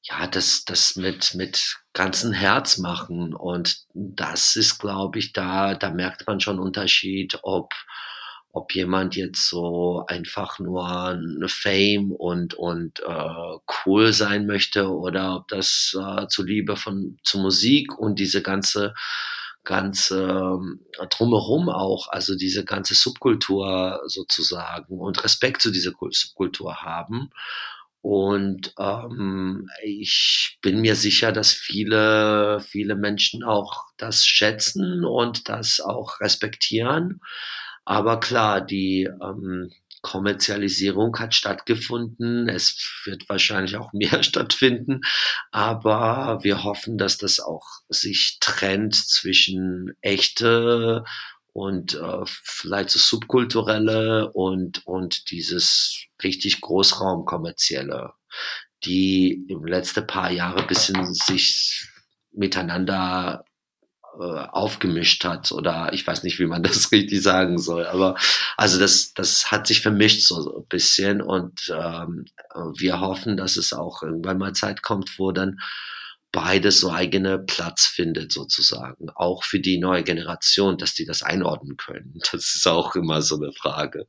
ja, 0.08 0.26
das, 0.26 0.64
das 0.64 0.96
mit, 0.96 1.34
mit 1.34 1.78
ganzem 1.92 2.32
Herz 2.32 2.78
machen. 2.78 3.34
Und 3.34 3.84
das 3.92 4.56
ist, 4.56 4.78
glaube 4.78 5.18
ich, 5.18 5.32
da, 5.32 5.74
da 5.74 5.90
merkt 5.90 6.26
man 6.26 6.40
schon 6.40 6.58
Unterschied, 6.58 7.38
ob, 7.42 7.74
ob 8.52 8.74
jemand 8.74 9.14
jetzt 9.14 9.48
so 9.48 10.04
einfach 10.08 10.58
nur 10.58 11.18
Fame 11.48 12.12
und, 12.12 12.54
und 12.54 13.00
äh, 13.00 13.58
cool 13.86 14.12
sein 14.12 14.46
möchte 14.46 14.88
oder 14.88 15.36
ob 15.36 15.48
das 15.48 15.96
äh, 15.98 16.26
zuliebe 16.28 16.76
von 16.76 17.18
zur 17.22 17.42
Musik 17.42 17.98
und 17.98 18.18
diese 18.18 18.42
ganze 18.42 18.94
ganze 19.64 20.58
äh, 20.98 21.06
drumherum 21.08 21.68
auch, 21.68 22.08
also 22.08 22.34
diese 22.36 22.64
ganze 22.64 22.94
Subkultur 22.94 24.00
sozusagen 24.06 24.98
und 24.98 25.22
Respekt 25.22 25.60
zu 25.60 25.70
dieser 25.70 25.92
Subkultur 26.10 26.82
haben. 26.82 27.30
Und 28.00 28.72
ähm, 28.78 29.68
ich 29.84 30.58
bin 30.62 30.80
mir 30.80 30.96
sicher, 30.96 31.32
dass 31.32 31.52
viele, 31.52 32.60
viele 32.60 32.94
Menschen 32.94 33.44
auch 33.44 33.84
das 33.98 34.24
schätzen 34.24 35.04
und 35.04 35.48
das 35.50 35.80
auch 35.80 36.20
respektieren. 36.20 37.20
Aber 37.88 38.20
klar, 38.20 38.60
die 38.60 39.08
ähm, 39.22 39.70
Kommerzialisierung 40.02 41.18
hat 41.18 41.34
stattgefunden. 41.34 42.46
Es 42.46 43.00
wird 43.06 43.26
wahrscheinlich 43.30 43.76
auch 43.76 43.94
mehr 43.94 44.22
stattfinden. 44.22 45.00
Aber 45.52 46.40
wir 46.42 46.64
hoffen, 46.64 46.98
dass 46.98 47.16
das 47.16 47.40
auch 47.40 47.64
sich 47.88 48.36
trennt 48.40 48.94
zwischen 48.94 49.94
echte 50.02 51.02
und 51.54 51.94
äh, 51.94 52.24
vielleicht 52.26 52.90
so 52.90 52.98
subkulturelle 52.98 54.32
und, 54.34 54.86
und 54.86 55.30
dieses 55.30 56.04
richtig 56.22 56.60
Großraum 56.60 57.24
kommerzielle, 57.24 58.12
die 58.84 59.46
im 59.48 59.64
letzten 59.64 60.06
paar 60.06 60.30
Jahre 60.30 60.66
bisschen 60.66 61.14
sich 61.14 61.88
miteinander 62.32 63.46
aufgemischt 64.16 65.24
hat 65.24 65.52
oder 65.52 65.92
ich 65.92 66.06
weiß 66.06 66.22
nicht, 66.24 66.38
wie 66.38 66.46
man 66.46 66.62
das 66.64 66.90
richtig 66.92 67.22
sagen 67.22 67.58
soll, 67.58 67.86
aber 67.86 68.16
also 68.56 68.78
das, 68.78 69.14
das 69.14 69.50
hat 69.50 69.66
sich 69.66 69.80
vermischt 69.80 70.22
so 70.22 70.58
ein 70.58 70.66
bisschen 70.68 71.22
und 71.22 71.72
ähm, 71.74 72.24
wir 72.76 73.00
hoffen, 73.00 73.36
dass 73.36 73.56
es 73.56 73.72
auch 73.72 74.02
irgendwann 74.02 74.38
mal 74.38 74.54
Zeit 74.54 74.82
kommt, 74.82 75.18
wo 75.18 75.32
dann 75.32 75.58
beides 76.32 76.80
so 76.80 76.90
eigene 76.90 77.38
Platz 77.38 77.86
findet 77.86 78.32
sozusagen, 78.32 79.08
auch 79.14 79.44
für 79.44 79.60
die 79.60 79.78
neue 79.78 80.04
Generation, 80.04 80.76
dass 80.76 80.94
die 80.94 81.06
das 81.06 81.22
einordnen 81.22 81.76
können. 81.76 82.14
Das 82.32 82.54
ist 82.54 82.66
auch 82.66 82.94
immer 82.94 83.22
so 83.22 83.36
eine 83.36 83.52
Frage. 83.52 84.06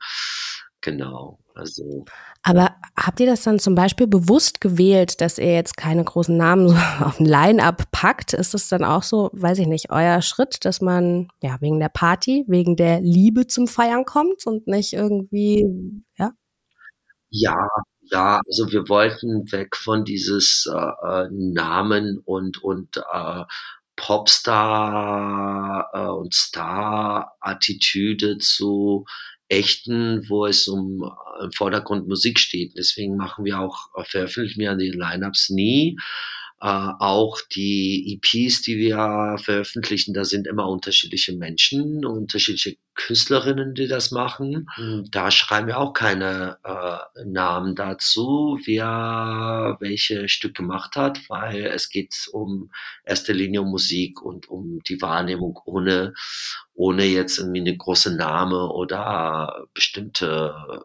Genau. 0.81 1.39
Also. 1.55 2.05
Aber 2.43 2.75
habt 2.95 3.19
ihr 3.19 3.25
das 3.25 3.43
dann 3.43 3.59
zum 3.59 3.75
Beispiel 3.75 4.07
bewusst 4.07 4.61
gewählt, 4.61 5.19
dass 5.19 5.37
ihr 5.37 5.53
jetzt 5.53 5.75
keine 5.75 6.03
großen 6.03 6.37
Namen 6.37 6.69
so 6.69 6.75
auf 7.05 7.19
ein 7.19 7.25
Line-up 7.25 7.91
packt? 7.91 8.33
Ist 8.33 8.53
das 8.53 8.69
dann 8.69 8.85
auch 8.85 9.03
so, 9.03 9.29
weiß 9.33 9.59
ich 9.59 9.67
nicht, 9.67 9.91
euer 9.91 10.21
Schritt, 10.21 10.63
dass 10.63 10.81
man 10.81 11.27
ja 11.41 11.57
wegen 11.59 11.79
der 11.79 11.89
Party, 11.89 12.45
wegen 12.47 12.77
der 12.77 13.01
Liebe 13.01 13.47
zum 13.47 13.67
Feiern 13.67 14.05
kommt 14.05 14.45
und 14.45 14.67
nicht 14.67 14.93
irgendwie, 14.93 15.65
ja? 16.17 16.31
Ja, 17.29 17.67
ja, 18.11 18.41
also 18.47 18.71
wir 18.71 18.87
wollten 18.89 19.51
weg 19.51 19.75
von 19.75 20.05
dieses 20.05 20.67
äh, 20.73 20.75
äh 20.75 21.27
Namen 21.29 22.19
und 22.25 22.63
und 22.63 22.97
äh, 22.97 23.43
Popstar 23.95 25.91
äh, 25.93 26.07
und 26.07 26.33
Star-Attitüde 26.33 28.39
zu 28.39 29.05
echten, 29.49 30.29
wo 30.29 30.45
es 30.45 30.67
um 30.67 31.11
im 31.41 31.51
Vordergrund 31.51 32.07
Musik 32.07 32.39
steht. 32.39 32.77
Deswegen 32.77 33.17
machen 33.17 33.45
wir 33.45 33.59
auch, 33.59 33.89
veröffentlichen 34.05 34.59
wir 34.59 34.75
die 34.75 34.91
Lineups 34.91 35.49
nie. 35.49 35.97
Äh, 36.61 36.67
auch 36.99 37.39
die 37.41 38.13
EPs, 38.13 38.61
die 38.63 38.77
wir 38.77 39.37
veröffentlichen, 39.41 40.13
da 40.13 40.25
sind 40.25 40.45
immer 40.45 40.67
unterschiedliche 40.67 41.33
Menschen, 41.33 42.05
unterschiedliche 42.05 42.75
Künstlerinnen, 42.95 43.75
die 43.75 43.87
das 43.87 44.11
machen. 44.11 44.67
Da 45.09 45.31
schreiben 45.31 45.67
wir 45.67 45.79
auch 45.79 45.93
keine 45.93 46.57
äh, 46.65 47.23
Namen 47.25 47.75
dazu, 47.75 48.59
wer 48.65 49.77
welche 49.79 50.27
Stück 50.27 50.55
gemacht 50.55 50.97
hat, 50.97 51.21
weil 51.29 51.65
es 51.67 51.89
geht 51.89 52.27
um 52.33 52.71
erster 53.05 53.33
Linie 53.33 53.61
um 53.61 53.69
Musik 53.69 54.21
und 54.21 54.49
um 54.49 54.81
die 54.87 55.01
Wahrnehmung 55.01 55.57
ohne, 55.63 56.13
ohne 56.73 57.05
jetzt 57.05 57.39
irgendwie 57.39 57.61
eine 57.61 57.77
große 57.77 58.17
Name 58.17 58.69
oder 58.69 59.65
bestimmte 59.73 60.83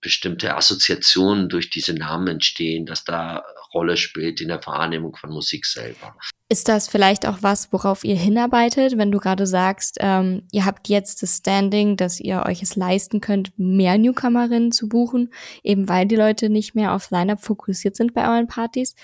bestimmte 0.00 0.56
Assoziationen 0.56 1.48
durch 1.48 1.70
diese 1.70 1.94
Namen 1.94 2.28
entstehen, 2.28 2.86
dass 2.86 3.04
da 3.04 3.44
Rolle 3.74 3.96
spielt 3.96 4.40
in 4.40 4.48
der 4.48 4.64
Wahrnehmung 4.64 5.16
von 5.16 5.30
Musik 5.30 5.66
selber. 5.66 6.16
Ist 6.48 6.68
das 6.68 6.88
vielleicht 6.88 7.26
auch 7.26 7.38
was, 7.40 7.72
worauf 7.72 8.04
ihr 8.04 8.16
hinarbeitet, 8.16 8.96
wenn 8.96 9.10
du 9.10 9.18
gerade 9.18 9.46
sagst, 9.46 9.96
ähm, 10.00 10.44
ihr 10.52 10.64
habt 10.64 10.88
jetzt 10.88 11.22
das 11.22 11.38
Standing, 11.38 11.96
dass 11.96 12.20
ihr 12.20 12.44
euch 12.46 12.62
es 12.62 12.76
leisten 12.76 13.20
könnt, 13.20 13.52
mehr 13.58 13.98
Newcomerinnen 13.98 14.70
zu 14.70 14.88
buchen, 14.88 15.32
eben 15.64 15.88
weil 15.88 16.06
die 16.06 16.16
Leute 16.16 16.48
nicht 16.48 16.74
mehr 16.74 16.94
auf 16.94 17.10
Line-Up 17.10 17.42
fokussiert 17.42 17.96
sind 17.96 18.14
bei 18.14 18.28
euren 18.28 18.46
Partys? 18.46 18.94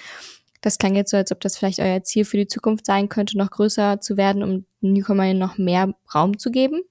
Das 0.61 0.79
klang 0.79 0.95
jetzt 0.95 1.11
so, 1.11 1.17
als 1.17 1.33
ob 1.33 1.41
das 1.41 1.59
vielleicht 1.59 1.81
euer 1.81 2.05
Ziel 2.05 2.25
für 2.25 2.37
die 2.37 2.47
Zukunft 2.47 2.87
sein 2.87 3.09
könnte, 3.09 3.37
noch 3.37 3.51
größer 3.51 4.01
zu 4.01 4.17
werden, 4.17 4.45
um 4.45 4.65
Newcomerinnen 4.81 5.39
noch 5.39 5.59
mehr 5.59 5.93
Raum 6.15 6.39
zu 6.39 6.53
geben? 6.53 6.83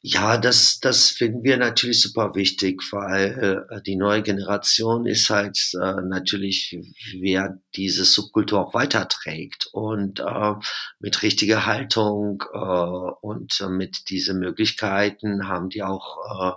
Ja, 0.00 0.38
das, 0.38 0.78
das 0.78 1.10
finden 1.10 1.42
wir 1.42 1.56
natürlich 1.56 2.00
super 2.00 2.34
wichtig, 2.36 2.82
weil 2.92 3.66
äh, 3.68 3.82
die 3.82 3.96
neue 3.96 4.22
Generation 4.22 5.06
ist 5.06 5.28
halt 5.28 5.58
äh, 5.74 6.00
natürlich, 6.02 6.78
wer 7.20 7.58
diese 7.74 8.04
Subkultur 8.04 8.60
auch 8.60 8.74
weiterträgt 8.74 9.68
und 9.72 10.20
äh, 10.20 10.54
mit 11.00 11.22
richtiger 11.22 11.66
Haltung 11.66 12.44
äh, 12.52 12.58
und 12.58 13.60
äh, 13.60 13.68
mit 13.68 14.08
diesen 14.10 14.38
Möglichkeiten 14.38 15.48
haben 15.48 15.68
die 15.68 15.82
auch 15.82 16.56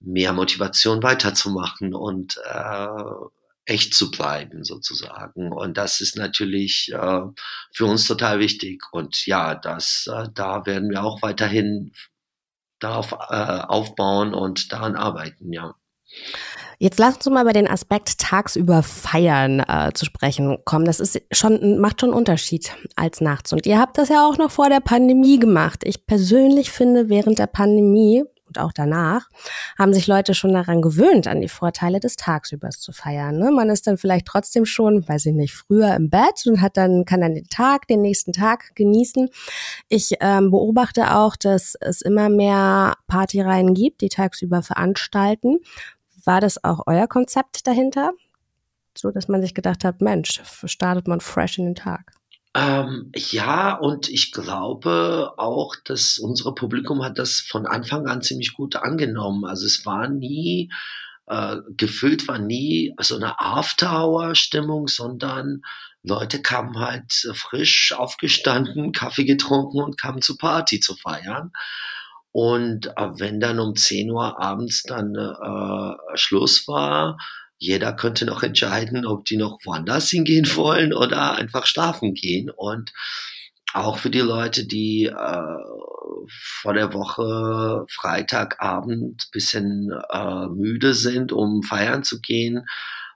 mehr 0.00 0.32
Motivation 0.32 1.02
weiterzumachen 1.02 1.92
und 1.94 2.38
äh, 2.50 2.86
echt 3.66 3.92
zu 3.94 4.10
bleiben 4.10 4.64
sozusagen. 4.64 5.52
Und 5.52 5.76
das 5.76 6.00
ist 6.00 6.16
natürlich 6.16 6.90
äh, 6.92 7.20
für 7.72 7.84
uns 7.84 8.06
total 8.06 8.38
wichtig. 8.38 8.82
Und 8.92 9.26
ja, 9.26 9.54
das, 9.54 10.08
äh, 10.10 10.28
da 10.34 10.64
werden 10.66 10.88
wir 10.90 11.04
auch 11.04 11.20
weiterhin 11.22 11.92
darauf 12.80 13.12
äh, 13.12 13.34
aufbauen 13.34 14.34
und 14.34 14.72
daran 14.72 14.96
arbeiten, 14.96 15.52
ja. 15.52 15.74
Jetzt 16.82 16.98
lass 16.98 17.16
uns 17.16 17.26
mal 17.26 17.42
über 17.42 17.52
den 17.52 17.68
Aspekt 17.68 18.18
tagsüber 18.18 18.82
feiern 18.82 19.60
äh, 19.60 19.92
zu 19.92 20.06
sprechen 20.06 20.64
kommen. 20.64 20.86
Das 20.86 20.98
ist 20.98 21.20
schon, 21.30 21.78
macht 21.78 22.00
schon 22.00 22.14
Unterschied 22.14 22.74
als 22.96 23.20
nachts. 23.20 23.52
Und 23.52 23.66
ihr 23.66 23.78
habt 23.78 23.98
das 23.98 24.08
ja 24.08 24.26
auch 24.26 24.38
noch 24.38 24.50
vor 24.50 24.70
der 24.70 24.80
Pandemie 24.80 25.38
gemacht. 25.38 25.82
Ich 25.84 26.06
persönlich 26.06 26.70
finde, 26.70 27.10
während 27.10 27.38
der 27.38 27.48
Pandemie 27.48 28.24
und 28.50 28.58
auch 28.58 28.72
danach, 28.72 29.28
haben 29.78 29.94
sich 29.94 30.06
Leute 30.06 30.34
schon 30.34 30.52
daran 30.52 30.82
gewöhnt, 30.82 31.26
an 31.26 31.40
die 31.40 31.48
Vorteile 31.48 32.00
des 32.00 32.16
Tagsübers 32.16 32.80
zu 32.80 32.92
feiern. 32.92 33.38
Ne? 33.38 33.50
Man 33.50 33.70
ist 33.70 33.86
dann 33.86 33.96
vielleicht 33.96 34.26
trotzdem 34.26 34.64
schon, 34.64 35.08
weiß 35.08 35.26
ich 35.26 35.34
nicht, 35.34 35.54
früher 35.54 35.94
im 35.94 36.10
Bett 36.10 36.44
und 36.46 36.60
hat 36.60 36.76
dann, 36.76 37.04
kann 37.04 37.20
dann 37.20 37.34
den 37.34 37.48
Tag, 37.48 37.86
den 37.86 38.02
nächsten 38.02 38.32
Tag 38.32 38.74
genießen. 38.74 39.28
Ich 39.88 40.14
ähm, 40.20 40.50
beobachte 40.50 41.14
auch, 41.14 41.36
dass 41.36 41.76
es 41.80 42.02
immer 42.02 42.28
mehr 42.28 42.94
Partyreihen 43.06 43.74
gibt, 43.74 44.00
die 44.00 44.08
tagsüber 44.08 44.62
veranstalten. 44.62 45.58
War 46.24 46.40
das 46.40 46.62
auch 46.64 46.82
euer 46.86 47.06
Konzept 47.06 47.66
dahinter? 47.66 48.12
So, 48.98 49.12
dass 49.12 49.28
man 49.28 49.40
sich 49.40 49.54
gedacht 49.54 49.84
hat, 49.84 50.00
Mensch, 50.00 50.42
startet 50.64 51.06
man 51.06 51.20
fresh 51.20 51.58
in 51.58 51.66
den 51.66 51.74
Tag. 51.76 52.12
Ähm, 52.54 53.12
ja, 53.14 53.74
und 53.74 54.08
ich 54.08 54.32
glaube 54.32 55.34
auch, 55.36 55.76
dass 55.84 56.18
unser 56.18 56.52
Publikum 56.52 57.02
hat 57.04 57.18
das 57.18 57.40
von 57.40 57.66
Anfang 57.66 58.08
an 58.08 58.22
ziemlich 58.22 58.54
gut 58.54 58.74
angenommen. 58.76 59.44
Also 59.44 59.66
es 59.66 59.86
war 59.86 60.08
nie, 60.08 60.72
äh, 61.26 61.58
gefüllt 61.76 62.26
war 62.26 62.38
nie 62.38 62.94
so 63.00 63.16
eine 63.16 63.38
After-Hour-Stimmung, 63.40 64.88
sondern 64.88 65.62
Leute 66.02 66.42
kamen 66.42 66.78
halt 66.78 67.12
frisch 67.34 67.92
aufgestanden, 67.92 68.92
Kaffee 68.92 69.24
getrunken 69.24 69.80
und 69.82 70.00
kamen 70.00 70.22
zur 70.22 70.38
Party 70.38 70.80
zu 70.80 70.96
feiern. 70.96 71.52
Und 72.32 72.86
äh, 72.96 73.10
wenn 73.18 73.38
dann 73.40 73.60
um 73.60 73.76
10 73.76 74.10
Uhr 74.10 74.40
abends 74.40 74.82
dann 74.82 75.14
äh, 75.14 76.16
Schluss 76.16 76.66
war, 76.66 77.16
jeder 77.60 77.92
könnte 77.92 78.24
noch 78.24 78.42
entscheiden, 78.42 79.06
ob 79.06 79.26
die 79.26 79.36
noch 79.36 79.58
woanders 79.64 80.08
hingehen 80.08 80.46
wollen 80.56 80.92
oder 80.94 81.36
einfach 81.36 81.66
schlafen 81.66 82.14
gehen. 82.14 82.50
Und 82.50 82.92
auch 83.74 83.98
für 83.98 84.10
die 84.10 84.20
Leute, 84.20 84.66
die 84.66 85.04
äh, 85.04 85.56
vor 86.28 86.72
der 86.72 86.92
Woche 86.94 87.84
Freitagabend 87.90 89.28
bisschen 89.32 89.92
äh, 90.10 90.46
müde 90.46 90.94
sind, 90.94 91.32
um 91.32 91.62
feiern 91.62 92.02
zu 92.02 92.20
gehen, 92.20 92.64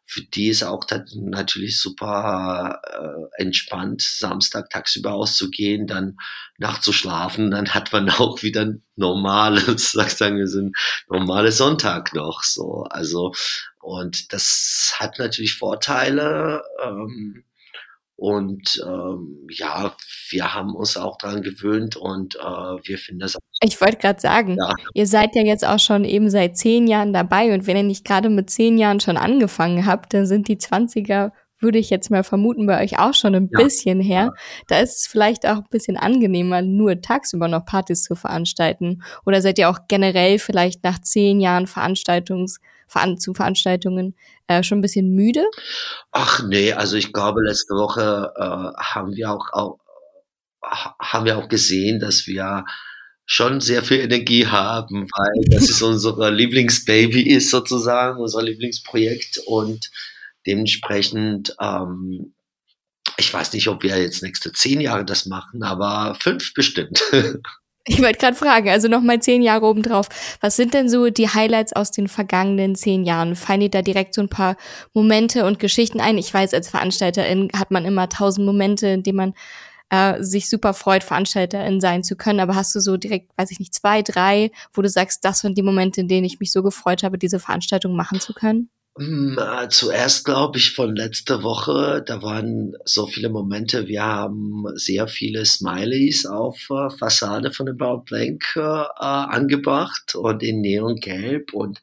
für 0.07 0.23
die 0.23 0.49
ist 0.49 0.63
auch 0.63 0.85
natürlich 1.15 1.81
super 1.81 2.81
äh, 2.85 3.43
entspannt, 3.43 4.03
Samstag 4.03 4.71
tagsüber 4.71 5.15
auszugehen, 5.15 5.87
dann 5.87 6.17
nachzuschlafen, 6.59 7.51
dann 7.51 7.75
hat 7.75 7.93
man 7.93 8.09
auch 8.11 8.43
wieder 8.43 8.75
normales, 8.97 9.93
sagen 9.93 10.39
wir, 10.39 10.47
sind 10.47 10.77
normales 11.09 11.59
Sonntag 11.59 12.15
noch 12.15 12.43
so. 12.43 12.85
Also 12.91 13.33
und 13.81 14.33
das 14.33 14.95
hat 14.99 15.19
natürlich 15.19 15.55
Vorteile. 15.55 16.63
Ähm, 16.83 17.45
und 18.17 18.81
ähm, 18.87 19.47
ja, 19.51 19.97
wir 20.31 20.55
haben 20.55 20.75
uns 20.75 20.97
auch 20.97 21.19
daran 21.19 21.43
gewöhnt 21.43 21.97
und 21.97 22.37
äh, 22.37 22.41
wir 22.41 22.99
finden 22.99 23.21
das. 23.21 23.37
Ich 23.61 23.81
wollte 23.81 23.97
gerade 23.97 24.21
sagen, 24.21 24.57
ja. 24.59 24.73
ihr 24.95 25.07
seid 25.07 25.35
ja 25.35 25.43
jetzt 25.43 25.67
auch 25.67 25.81
schon 25.81 26.05
eben 26.05 26.31
seit 26.31 26.57
zehn 26.57 26.87
Jahren 26.87 27.13
dabei 27.13 27.53
und 27.53 27.67
wenn 27.67 27.77
ihr 27.77 27.83
nicht 27.83 28.05
gerade 28.05 28.29
mit 28.29 28.51
zehn 28.51 28.79
Jahren 28.79 29.01
schon 29.01 29.17
angefangen 29.17 29.85
habt, 29.85 30.15
dann 30.15 30.27
sind 30.27 30.47
die 30.49 30.59
Zwanziger, 30.59 31.33
würde 31.65 31.79
ich 31.79 31.91
jetzt 31.91 32.11
mal 32.11 32.23
vermuten, 32.23 32.67
bei 32.67 32.85
euch 32.85 32.99
auch 32.99 33.15
schon 33.15 33.35
ein 33.35 33.51
ja. 33.53 33.65
bisschen 33.65 34.01
her. 34.01 34.33
Da 34.69 34.79
ist 34.79 35.01
es 35.01 35.07
vielleicht 35.09 35.47
auch 35.47 35.57
ein 35.57 35.69
bisschen 35.71 35.97
angenehmer, 35.97 36.63
nur 36.63 37.01
tagsüber 37.01 37.49
noch 37.49 37.65
Partys 37.65 38.05
zu 38.05 38.15
veranstalten. 38.15 39.03
Oder 39.27 39.43
seid 39.43 39.59
ihr 39.59 39.69
auch 39.69 39.81
generell 39.89 40.39
vielleicht 40.39 40.85
nach 40.85 41.01
zehn 41.01 41.41
Jahren 41.41 41.67
Veranstaltungs 41.67 42.61
zu 43.19 43.35
Veranstaltungen 43.35 44.15
äh, 44.47 44.63
schon 44.63 44.79
ein 44.79 44.83
bisschen 44.83 45.11
müde? 45.11 45.45
Ach 46.13 46.45
nee, 46.47 46.73
also 46.73 46.97
ich 46.97 47.13
glaube, 47.13 47.43
letzte 47.43 47.75
Woche 47.75 48.33
äh, 48.37 48.81
haben 48.81 49.17
wir 49.17 49.33
auch, 49.33 49.53
auch 49.53 49.79
haben 51.01 51.25
wir 51.25 51.39
auch 51.39 51.49
gesehen, 51.49 51.99
dass 51.99 52.27
wir 52.29 52.65
schon 53.27 53.61
sehr 53.61 53.83
viel 53.83 54.01
Energie 54.01 54.47
haben, 54.47 55.09
weil 55.11 55.45
das 55.51 55.71
ist 55.71 55.83
unser 55.83 56.31
Lieblingsbaby 56.31 57.23
ist 57.23 57.51
sozusagen, 57.51 58.21
unser 58.21 58.43
Lieblingsprojekt 58.43 59.39
und 59.47 59.91
dementsprechend, 60.47 61.55
ähm, 61.61 62.35
ich 63.17 63.33
weiß 63.33 63.53
nicht, 63.53 63.69
ob 63.69 63.83
wir 63.83 64.01
jetzt 64.01 64.23
nächste 64.23 64.53
zehn 64.53 64.81
Jahre 64.81 65.05
das 65.05 65.27
machen, 65.27 65.63
aber 65.63 66.17
fünf 66.21 66.55
bestimmt. 66.55 67.03
Ich 67.87 68.01
wollte 68.01 68.19
gerade 68.19 68.35
fragen, 68.35 68.71
also 68.71 68.89
nochmal 68.89 69.21
zehn 69.21 69.43
Jahre 69.43 69.67
obendrauf. 69.67 70.09
Was 70.41 70.57
sind 70.57 70.73
denn 70.73 70.89
so 70.89 71.11
die 71.11 71.29
Highlights 71.29 71.75
aus 71.75 71.91
den 71.91 72.09
vergangenen 72.09 72.75
zehn 72.75 73.05
Jahren? 73.05 73.37
Fallen 73.37 73.61
dir 73.61 73.69
da 73.69 73.83
direkt 73.83 74.15
so 74.15 74.23
ein 74.23 74.31
paar 74.31 74.57
Momente 74.95 75.45
und 75.45 75.59
Geschichten 75.59 76.01
ein? 76.01 76.17
Ich 76.17 76.33
weiß, 76.33 76.55
als 76.55 76.71
Veranstalterin 76.71 77.51
hat 77.55 77.71
man 77.71 77.85
immer 77.85 78.09
tausend 78.09 78.47
Momente, 78.47 78.87
in 78.87 79.03
denen 79.03 79.17
man 79.19 79.35
äh, 79.91 80.23
sich 80.23 80.49
super 80.49 80.73
freut, 80.73 81.05
Veranstalterin 81.05 81.79
sein 81.83 82.03
zu 82.03 82.17
können. 82.17 82.41
Aber 82.41 82.55
hast 82.55 82.75
du 82.75 82.81
so 82.81 82.97
direkt, 82.97 83.37
weiß 83.37 83.51
ich 83.51 83.59
nicht, 83.59 83.75
zwei, 83.75 84.01
drei, 84.01 84.51
wo 84.73 84.81
du 84.81 84.89
sagst, 84.89 85.23
das 85.23 85.41
sind 85.41 85.59
die 85.59 85.63
Momente, 85.63 86.01
in 86.01 86.09
denen 86.09 86.25
ich 86.25 86.41
mich 86.41 86.53
so 86.53 86.63
gefreut 86.63 87.03
habe, 87.03 87.19
diese 87.19 87.39
Veranstaltung 87.39 87.95
machen 87.97 88.19
zu 88.19 88.33
können? 88.33 88.71
Hm, 88.97 89.37
äh, 89.41 89.69
zuerst 89.71 90.25
glaube 90.25 90.59
ich 90.59 90.73
von 90.73 90.95
letzter 90.95 91.43
Woche, 91.43 92.01
da 92.07 92.23
waren 92.23 92.75
so 92.85 93.07
viele 93.09 93.29
Momente. 93.29 93.89
Wir 93.89 94.05
haben 94.05 94.65
sehr 94.77 95.09
viele 95.09 95.45
Smileys 95.45 96.27
auf 96.27 96.71
äh, 96.71 96.91
Fassade 96.97 97.51
von 97.51 97.69
About 97.69 98.05
Blank 98.05 98.45
äh, 98.55 98.61
angebracht 98.61 100.15
und 100.15 100.45
in 100.45 100.61
Neongelb 100.61 101.53
und 101.53 101.83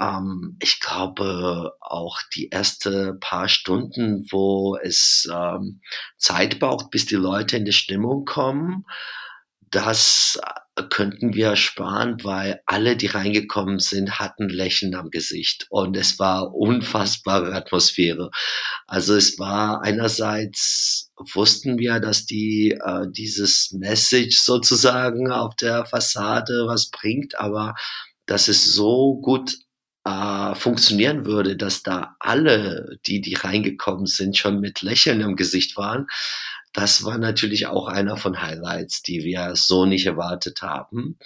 ähm, 0.00 0.56
ich 0.62 0.80
glaube 0.80 1.72
auch 1.80 2.20
die 2.34 2.48
erste 2.50 3.14
paar 3.20 3.48
Stunden, 3.48 4.26
wo 4.30 4.76
es 4.76 5.28
ähm, 5.32 5.80
Zeit 6.16 6.60
braucht, 6.60 6.90
bis 6.90 7.06
die 7.06 7.16
Leute 7.16 7.56
in 7.56 7.64
die 7.64 7.72
Stimmung 7.72 8.24
kommen, 8.24 8.84
das 9.70 10.38
könnten 10.90 11.34
wir 11.34 11.54
sparen, 11.56 12.16
weil 12.24 12.60
alle, 12.66 12.96
die 12.96 13.06
reingekommen 13.06 13.78
sind, 13.78 14.18
hatten 14.18 14.48
Lächeln 14.48 14.94
am 14.94 15.10
Gesicht 15.10 15.66
und 15.70 15.96
es 15.96 16.18
war 16.18 16.54
unfassbare 16.54 17.54
Atmosphäre. 17.54 18.30
Also 18.86 19.14
es 19.14 19.38
war 19.38 19.82
einerseits 19.82 21.12
wussten 21.32 21.78
wir, 21.78 22.00
dass 22.00 22.26
die 22.26 22.72
äh, 22.72 23.06
dieses 23.08 23.70
Message 23.72 24.38
sozusagen 24.38 25.30
auf 25.30 25.54
der 25.54 25.86
Fassade 25.86 26.64
was 26.66 26.90
bringt, 26.90 27.38
aber 27.38 27.74
dass 28.26 28.48
es 28.48 28.74
so 28.74 29.20
gut 29.20 29.56
äh, 30.04 30.54
funktionieren 30.54 31.24
würde, 31.24 31.56
dass 31.56 31.82
da 31.82 32.16
alle, 32.18 32.98
die, 33.06 33.20
die 33.20 33.34
reingekommen 33.34 34.06
sind, 34.06 34.36
schon 34.36 34.60
mit 34.60 34.82
Lächeln 34.82 35.20
im 35.20 35.36
Gesicht 35.36 35.76
waren, 35.76 36.06
das 36.74 37.04
war 37.04 37.18
natürlich 37.18 37.66
auch 37.66 37.86
einer 37.88 38.16
von 38.16 38.42
Highlights, 38.42 39.02
die 39.02 39.24
wir 39.24 39.56
so 39.56 39.86
nicht 39.86 40.06
erwartet 40.06 40.60
haben. 40.60 41.18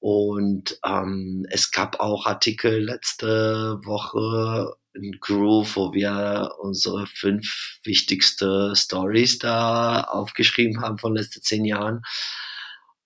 Und 0.00 0.78
ähm, 0.84 1.46
es 1.48 1.70
gab 1.70 2.00
auch 2.00 2.26
Artikel 2.26 2.84
letzte 2.84 3.78
Woche 3.84 4.74
in 4.94 5.18
Groove, 5.20 5.76
wo 5.76 5.92
wir 5.94 6.50
unsere 6.58 7.06
fünf 7.06 7.78
wichtigste 7.84 8.74
Stories 8.74 9.38
da 9.38 10.02
aufgeschrieben 10.02 10.82
haben 10.82 10.98
von 10.98 11.14
letzten 11.14 11.42
zehn 11.42 11.64
Jahren. 11.64 12.02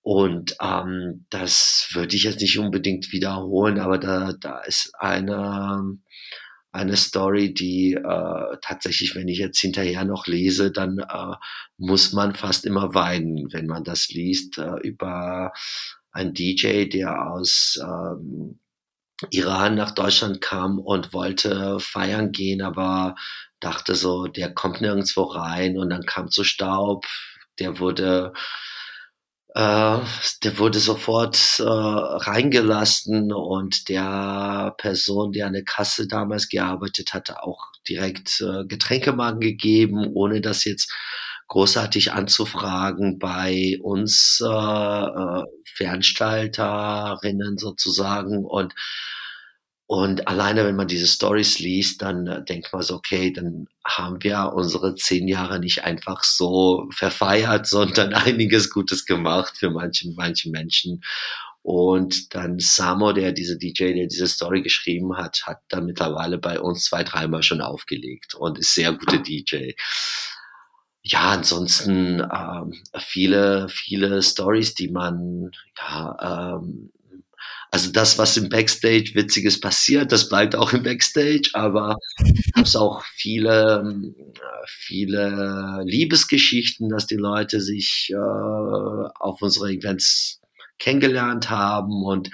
Und 0.01 0.55
ähm, 0.59 1.25
das 1.29 1.89
würde 1.91 2.15
ich 2.15 2.23
jetzt 2.23 2.41
nicht 2.41 2.57
unbedingt 2.57 3.11
wiederholen, 3.11 3.79
aber 3.79 3.99
da, 3.99 4.33
da 4.33 4.61
ist 4.61 4.91
eine, 4.97 5.97
eine 6.77 6.95
Story, 6.95 7.53
die 7.53 7.93
äh, 7.93 8.57
tatsächlich, 8.61 9.15
wenn 9.15 9.27
ich 9.27 9.39
jetzt 9.39 9.59
hinterher 9.59 10.05
noch 10.05 10.27
lese, 10.27 10.71
dann 10.71 10.99
äh, 10.99 11.35
muss 11.77 12.13
man 12.13 12.35
fast 12.35 12.65
immer 12.65 12.93
weinen, 12.93 13.51
wenn 13.51 13.65
man 13.67 13.83
das 13.83 14.09
liest, 14.09 14.57
äh, 14.57 14.77
über 14.83 15.51
einen 16.11 16.33
DJ, 16.33 16.85
der 16.85 17.31
aus 17.31 17.79
ähm, 17.81 18.59
Iran 19.31 19.75
nach 19.75 19.91
Deutschland 19.91 20.41
kam 20.41 20.79
und 20.79 21.13
wollte 21.13 21.79
feiern 21.79 22.31
gehen, 22.31 22.61
aber 22.61 23.15
dachte 23.59 23.95
so, 23.95 24.27
der 24.27 24.53
kommt 24.53 24.81
nirgendwo 24.81 25.23
rein 25.23 25.77
und 25.77 25.89
dann 25.89 26.05
kam 26.05 26.29
zu 26.29 26.43
Staub, 26.43 27.05
der 27.59 27.79
wurde 27.79 28.33
äh, 29.57 29.99
der 30.43 30.59
wurde 30.59 30.79
sofort 30.79 31.59
äh, 31.59 31.63
reingelassen 31.63 33.33
und 33.33 33.89
der 33.89 34.75
Person, 34.77 35.31
die 35.31 35.41
an 35.41 35.53
der 35.53 35.63
Kasse 35.63 36.07
damals 36.07 36.47
gearbeitet 36.47 37.15
hatte, 37.15 37.41
auch 37.41 37.71
direkt 37.89 38.39
äh, 38.41 38.65
Getränkemarken 38.65 39.39
gegeben, 39.39 40.11
ohne 40.13 40.41
das 40.41 40.63
jetzt 40.63 40.93
großartig 41.47 42.11
anzufragen 42.11 43.17
bei 43.17 43.79
uns 43.81 44.39
äh, 44.45 45.43
Veranstalterinnen 45.73 47.57
sozusagen. 47.57 48.45
Und 48.45 48.75
und 49.89 50.27
alleine, 50.27 50.65
wenn 50.65 50.75
man 50.75 50.89
diese 50.89 51.07
Stories 51.07 51.59
liest, 51.59 52.01
dann 52.01 52.27
äh, 52.27 52.43
denkt 52.43 52.73
man 52.73 52.81
so, 52.81 52.95
okay, 52.95 53.31
dann 53.31 53.67
haben 53.85 54.21
wir 54.21 54.51
unsere 54.53 54.95
zehn 54.95 55.29
Jahre 55.29 55.61
nicht 55.61 55.85
einfach 55.85 56.25
so 56.25 56.89
verfeiert, 56.91 57.67
sondern 57.67 58.13
einiges 58.13 58.69
Gutes 58.69 59.05
gemacht 59.05 59.55
für 59.57 59.69
manche, 59.69 60.11
manche 60.13 60.49
Menschen. 60.49 61.01
Und 61.61 62.35
dann 62.35 62.59
Samo, 62.59 63.13
der 63.13 63.31
diese 63.31 63.57
DJ, 63.57 63.93
der 63.93 64.07
diese 64.07 64.27
Story 64.27 64.61
geschrieben 64.61 65.17
hat, 65.17 65.43
hat 65.45 65.59
dann 65.69 65.85
mittlerweile 65.85 66.37
bei 66.37 66.59
uns 66.59 66.85
zwei, 66.85 67.03
dreimal 67.03 67.43
schon 67.43 67.61
aufgelegt 67.61 68.35
und 68.35 68.59
ist 68.59 68.73
sehr 68.73 68.91
guter 68.91 69.19
DJ. 69.19 69.71
Ja, 71.01 71.31
ansonsten 71.31 72.19
ähm, 72.19 72.73
viele, 72.99 73.69
viele 73.69 74.21
Stories, 74.21 74.75
die 74.75 74.89
man 74.89 75.51
ja 75.77 76.57
ähm, 76.59 76.91
also 77.71 77.91
das, 77.91 78.17
was 78.17 78.37
im 78.37 78.49
Backstage 78.49 79.11
Witziges 79.13 79.59
passiert, 79.59 80.11
das 80.11 80.29
bleibt 80.29 80.55
auch 80.55 80.73
im 80.73 80.83
Backstage, 80.83 81.49
aber 81.53 81.97
es 82.61 82.75
auch 82.75 83.03
viele, 83.15 84.13
viele 84.65 85.83
Liebesgeschichten, 85.85 86.89
dass 86.89 87.07
die 87.07 87.15
Leute 87.15 87.61
sich 87.61 88.09
äh, 88.11 88.15
auf 88.15 89.41
unsere 89.41 89.71
Events 89.71 90.39
kennengelernt 90.79 91.49
haben. 91.49 92.03
Und 92.03 92.29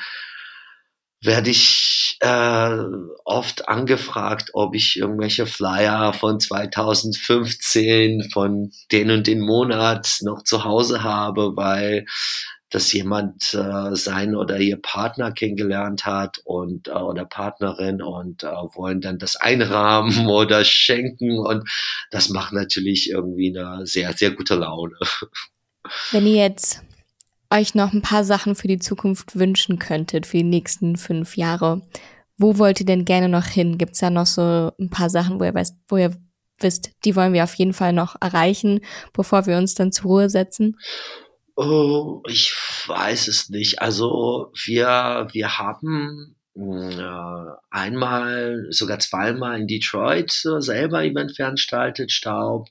werde 1.23 1.49
ich 1.49 2.17
äh, 2.19 2.77
oft 3.23 3.67
angefragt, 3.67 4.49
ob 4.53 4.75
ich 4.75 4.97
irgendwelche 4.97 5.45
Flyer 5.45 6.13
von 6.13 6.39
2015 6.39 8.29
von 8.31 8.71
den 8.91 9.09
und 9.09 9.25
den 9.25 9.39
Monat 9.39 10.17
noch 10.21 10.43
zu 10.43 10.65
Hause 10.65 11.01
habe, 11.01 11.55
weil 11.55 12.05
dass 12.73 12.91
jemand 12.91 13.53
äh, 13.53 13.95
sein 13.95 14.35
oder 14.35 14.59
ihr 14.59 14.81
Partner 14.81 15.31
kennengelernt 15.31 16.05
hat 16.05 16.39
und 16.43 16.87
äh, 16.87 16.91
oder 16.91 17.25
Partnerin 17.25 18.01
und 18.01 18.43
äh, 18.43 18.47
wollen 18.47 18.99
dann 18.99 19.19
das 19.19 19.35
einrahmen 19.35 20.27
oder 20.27 20.65
schenken 20.65 21.37
und 21.37 21.69
das 22.11 22.29
macht 22.29 22.53
natürlich 22.53 23.09
irgendwie 23.09 23.57
eine 23.57 23.85
sehr 23.85 24.13
sehr 24.13 24.31
gute 24.31 24.55
Laune. 24.55 24.97
Wenn 26.11 26.25
ihr 26.25 26.35
jetzt 26.37 26.81
euch 27.51 27.75
noch 27.75 27.93
ein 27.93 28.01
paar 28.01 28.23
Sachen 28.23 28.55
für 28.55 28.67
die 28.67 28.79
Zukunft 28.79 29.37
wünschen 29.37 29.77
könntet, 29.77 30.25
für 30.25 30.37
die 30.37 30.43
nächsten 30.43 30.95
fünf 30.97 31.37
Jahre, 31.37 31.83
wo 32.37 32.57
wollt 32.57 32.79
ihr 32.79 32.85
denn 32.85 33.05
gerne 33.05 33.29
noch 33.29 33.45
hin? 33.45 33.77
Gibt 33.77 33.93
es 33.93 33.99
da 33.99 34.09
noch 34.09 34.25
so 34.25 34.71
ein 34.79 34.89
paar 34.89 35.09
Sachen, 35.11 35.39
wo 35.39 35.43
ihr, 35.43 35.53
weißt, 35.53 35.77
wo 35.87 35.97
ihr 35.97 36.17
wisst, 36.59 36.91
die 37.05 37.15
wollen 37.15 37.33
wir 37.33 37.43
auf 37.43 37.53
jeden 37.55 37.73
Fall 37.73 37.93
noch 37.93 38.15
erreichen, 38.19 38.81
bevor 39.13 39.45
wir 39.45 39.57
uns 39.57 39.75
dann 39.75 39.91
zur 39.91 40.05
Ruhe 40.05 40.29
setzen? 40.29 40.77
Oh, 41.55 42.23
ich 42.27 42.51
weiß 42.87 43.27
es 43.27 43.49
nicht. 43.49 43.81
Also 43.81 44.51
wir, 44.65 45.27
wir 45.31 45.57
haben 45.59 46.35
äh, 46.55 47.55
einmal, 47.69 48.67
sogar 48.71 48.99
zweimal 48.99 49.59
in 49.59 49.67
Detroit 49.67 50.31
äh, 50.45 50.61
selber 50.61 51.03
Event 51.03 51.35
veranstaltet, 51.35 52.11
Staub. 52.11 52.69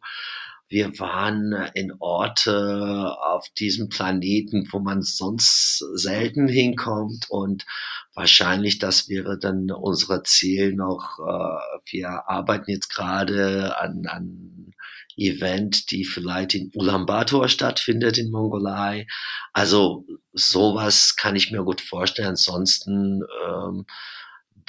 Wir 0.73 0.99
waren 0.99 1.53
in 1.75 1.93
Orte 1.99 3.15
auf 3.21 3.47
diesem 3.51 3.91
Planeten, 3.91 4.67
wo 4.73 4.79
man 4.79 5.03
sonst 5.03 5.85
selten 5.93 6.49
hinkommt 6.49 7.27
und 7.29 7.67
wahrscheinlich, 8.15 8.79
das 8.79 9.07
wäre 9.11 9.39
dann 9.39 9.71
unser 9.71 10.25
Ziel 10.25 10.73
noch. 10.75 11.19
Äh, 11.19 11.91
wir 11.91 12.27
arbeiten 12.27 12.71
jetzt 12.71 12.89
gerade 12.89 13.79
an, 13.79 14.07
an 14.07 14.73
Event, 15.15 15.91
die 15.91 16.07
vielleicht 16.07 16.55
in 16.55 16.71
Ulaanbaatar 16.75 17.51
stattfindet 17.51 18.17
in 18.17 18.31
Mongolei. 18.31 19.07
Also 19.53 20.07
sowas 20.33 21.17
kann 21.17 21.37
ich 21.37 21.51
mir 21.51 21.65
gut 21.65 21.83
vorstellen. 21.83 22.29
Ansonsten 22.29 23.21
ähm, 23.47 23.85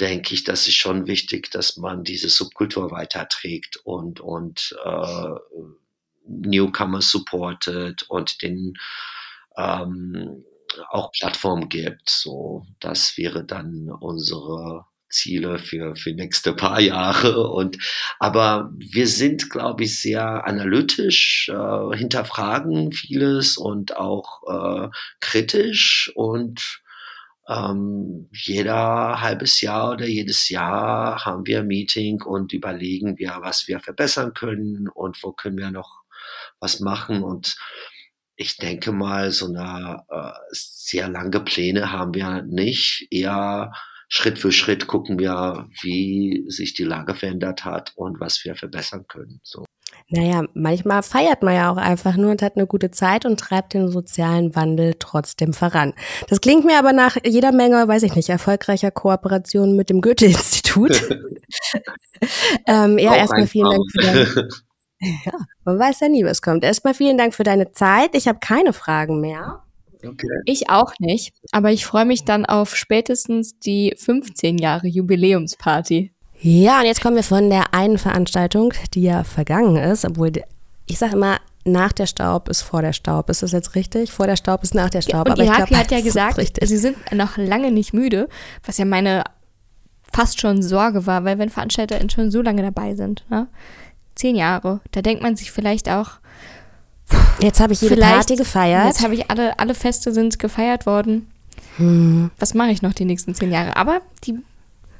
denke 0.02 0.34
ich, 0.34 0.44
das 0.44 0.68
ist 0.68 0.76
schon 0.76 1.08
wichtig, 1.08 1.50
dass 1.52 1.78
man 1.78 2.04
diese 2.04 2.28
Subkultur 2.28 2.92
weiterträgt 2.92 3.78
und, 3.86 4.20
und 4.20 4.76
äh, 4.84 5.36
Newcomer 6.28 7.02
supportet 7.02 8.04
und 8.10 8.42
den 8.42 8.74
ähm, 9.58 10.44
auch 10.90 11.12
Plattform 11.12 11.70
gibt. 11.70 12.10
So, 12.10 12.66
das 12.80 13.18
wäre 13.18 13.44
dann 13.46 13.90
unsere 13.90 14.86
Ziele 15.10 15.60
für, 15.60 15.96
für 15.96 16.12
nächste 16.14 16.54
paar 16.54 16.80
Jahre. 16.82 17.48
Und, 17.50 17.78
aber 18.20 18.72
wir 18.76 19.08
sind, 19.08 19.50
glaube 19.50 19.84
ich, 19.84 20.00
sehr 20.00 20.46
analytisch, 20.46 21.50
äh, 21.50 21.98
hinterfragen 21.98 22.92
vieles 22.92 23.58
und 23.58 23.96
auch 23.96 24.42
äh, 24.48 24.90
kritisch 25.20 26.12
und 26.16 26.82
ähm, 27.48 28.30
jeder 28.32 29.20
halbes 29.22 29.60
Jahr 29.60 29.92
oder 29.92 30.06
jedes 30.06 30.48
Jahr 30.48 31.26
haben 31.26 31.46
wir 31.46 31.60
ein 31.60 31.68
Meeting 31.68 32.22
und 32.22 32.54
überlegen 32.54 33.18
wir, 33.18 33.38
was 33.42 33.68
wir 33.68 33.82
verbessern 33.82 34.34
können 34.34 34.88
und 34.88 35.22
wo 35.22 35.34
können 35.34 35.58
wir 35.58 35.70
noch 35.70 36.03
was 36.64 36.80
machen 36.80 37.24
und 37.24 37.58
ich 38.36 38.58
denke 38.58 38.92
mal, 38.92 39.32
so 39.32 39.46
eine 39.46 40.04
äh, 40.10 40.32
sehr 40.52 41.08
lange 41.08 41.40
Pläne 41.40 41.92
haben 41.92 42.14
wir 42.16 42.42
nicht. 42.42 43.08
Eher 43.12 43.72
Schritt 44.08 44.40
für 44.40 44.52
Schritt 44.52 44.88
gucken 44.88 45.20
wir, 45.20 45.68
wie 45.82 46.46
sich 46.48 46.74
die 46.74 46.84
Lage 46.84 47.14
verändert 47.14 47.64
hat 47.64 47.94
und 47.96 48.20
was 48.20 48.44
wir 48.44 48.56
verbessern 48.56 49.06
können. 49.08 49.40
So. 49.44 49.66
Naja, 50.10 50.44
manchmal 50.54 51.02
feiert 51.04 51.44
man 51.44 51.56
ja 51.56 51.72
auch 51.72 51.78
einfach 51.78 52.18
nur 52.18 52.32
und 52.32 52.42
hat 52.42 52.56
eine 52.56 52.68
gute 52.68 52.92
Zeit 52.92 53.26
und 53.26 53.40
treibt 53.40 53.74
den 53.74 53.90
sozialen 53.90 54.56
Wandel 54.56 54.96
trotzdem 55.00 55.54
voran. 55.54 55.94
Das 56.28 56.42
klingt 56.42 56.66
mir 56.66 56.78
aber 56.78 56.94
nach 56.94 57.18
jeder 57.24 57.52
Menge, 57.52 57.88
weiß 57.88 58.04
ich 58.04 58.16
nicht, 58.16 58.30
erfolgreicher 58.30 58.92
Kooperation 58.92 59.76
mit 59.76 59.90
dem 59.90 60.02
Goethe-Institut. 60.02 60.92
ähm, 62.68 62.98
ja, 62.98 63.16
erstmal 63.16 63.48
vielen 63.48 63.70
Dank 63.72 63.84
für 63.92 64.02
deine, 64.02 64.50
Ja, 65.26 65.34
man 65.66 65.80
weiß 65.80 66.00
ja 66.02 66.10
nie, 66.10 66.24
was 66.24 66.42
kommt. 66.42 66.64
Erstmal 66.64 66.94
vielen 66.94 67.18
Dank 67.18 67.34
für 67.34 67.44
deine 67.44 67.72
Zeit. 67.72 68.16
Ich 68.16 68.28
habe 68.28 68.40
keine 68.40 68.74
Fragen 68.74 69.20
mehr. 69.20 69.64
Okay. 70.06 70.28
Ich 70.46 70.70
auch 70.70 70.94
nicht, 71.00 71.34
aber 71.52 71.72
ich 71.72 71.86
freue 71.86 72.06
mich 72.06 72.26
dann 72.26 72.46
auf 72.46 72.76
spätestens 72.76 73.58
die 73.60 73.94
15 73.98 74.58
Jahre 74.58 74.88
Jubiläumsparty. 74.88 76.12
Ja, 76.42 76.80
und 76.80 76.86
jetzt 76.86 77.02
kommen 77.02 77.16
wir 77.16 77.24
von 77.24 77.50
der 77.50 77.74
einen 77.74 77.98
Veranstaltung, 77.98 78.74
die 78.94 79.04
ja 79.04 79.24
vergangen 79.24 79.78
ist, 79.78 80.04
obwohl 80.04 80.32
ich 80.86 80.98
sage 80.98 81.14
immer, 81.14 81.38
nach 81.66 81.94
der 81.94 82.08
Staub 82.08 82.50
ist 82.50 82.62
vor 82.62 82.82
der 82.82 82.92
Staub. 82.92 83.30
Ist 83.30 83.44
das 83.44 83.54
jetzt 83.54 83.76
richtig? 83.76 84.12
Vor 84.12 84.28
der 84.28 84.36
Staub 84.36 84.64
ist 84.64 84.76
nach 84.76 84.90
der 84.90 85.02
Staub. 85.02 85.28
Ja, 85.28 85.34
und 85.34 85.40
aber 85.40 85.44
Iraki 85.44 85.74
hat 85.74 85.92
ja 85.92 86.02
gesagt, 86.02 86.38
sie 86.62 86.78
sind 86.78 86.98
noch 87.14 87.38
lange 87.38 87.72
nicht 87.72 87.94
müde, 87.94 88.28
was 88.66 88.78
ja 88.78 88.86
meine 88.86 89.24
fast 90.12 90.40
schon 90.40 90.62
Sorge 90.62 91.06
war, 91.08 91.24
weil 91.24 91.40
wenn 91.40 91.50
VeranstalterInnen 91.50 92.10
schon 92.10 92.30
so 92.30 92.42
lange 92.42 92.62
dabei 92.62 92.96
sind, 92.96 93.26
ne? 93.30 93.48
Zehn 94.16 94.36
Jahre, 94.36 94.82
da 94.92 95.02
denkt 95.02 95.24
man 95.24 95.36
sich 95.36 95.52
vielleicht 95.52 95.90
auch, 95.90 96.20
Jetzt 97.40 97.60
habe 97.60 97.74
ich 97.74 97.82
jede 97.82 97.96
Vielleicht, 97.96 98.14
Party 98.14 98.36
gefeiert. 98.36 98.86
Jetzt 98.86 99.04
habe 99.04 99.14
ich 99.14 99.30
alle, 99.30 99.60
alle 99.60 99.76
Feste 99.76 100.14
sind 100.14 100.40
gefeiert 100.40 100.86
worden. 100.86 101.28
Hm. 101.78 102.32
Was 102.40 102.54
mache 102.54 102.72
ich 102.72 102.82
noch 102.82 102.94
die 102.94 103.06
nächsten 103.06 103.36
zehn 103.36 103.52
Jahre? 103.52 103.76
Aber 103.76 104.02
die 104.24 104.40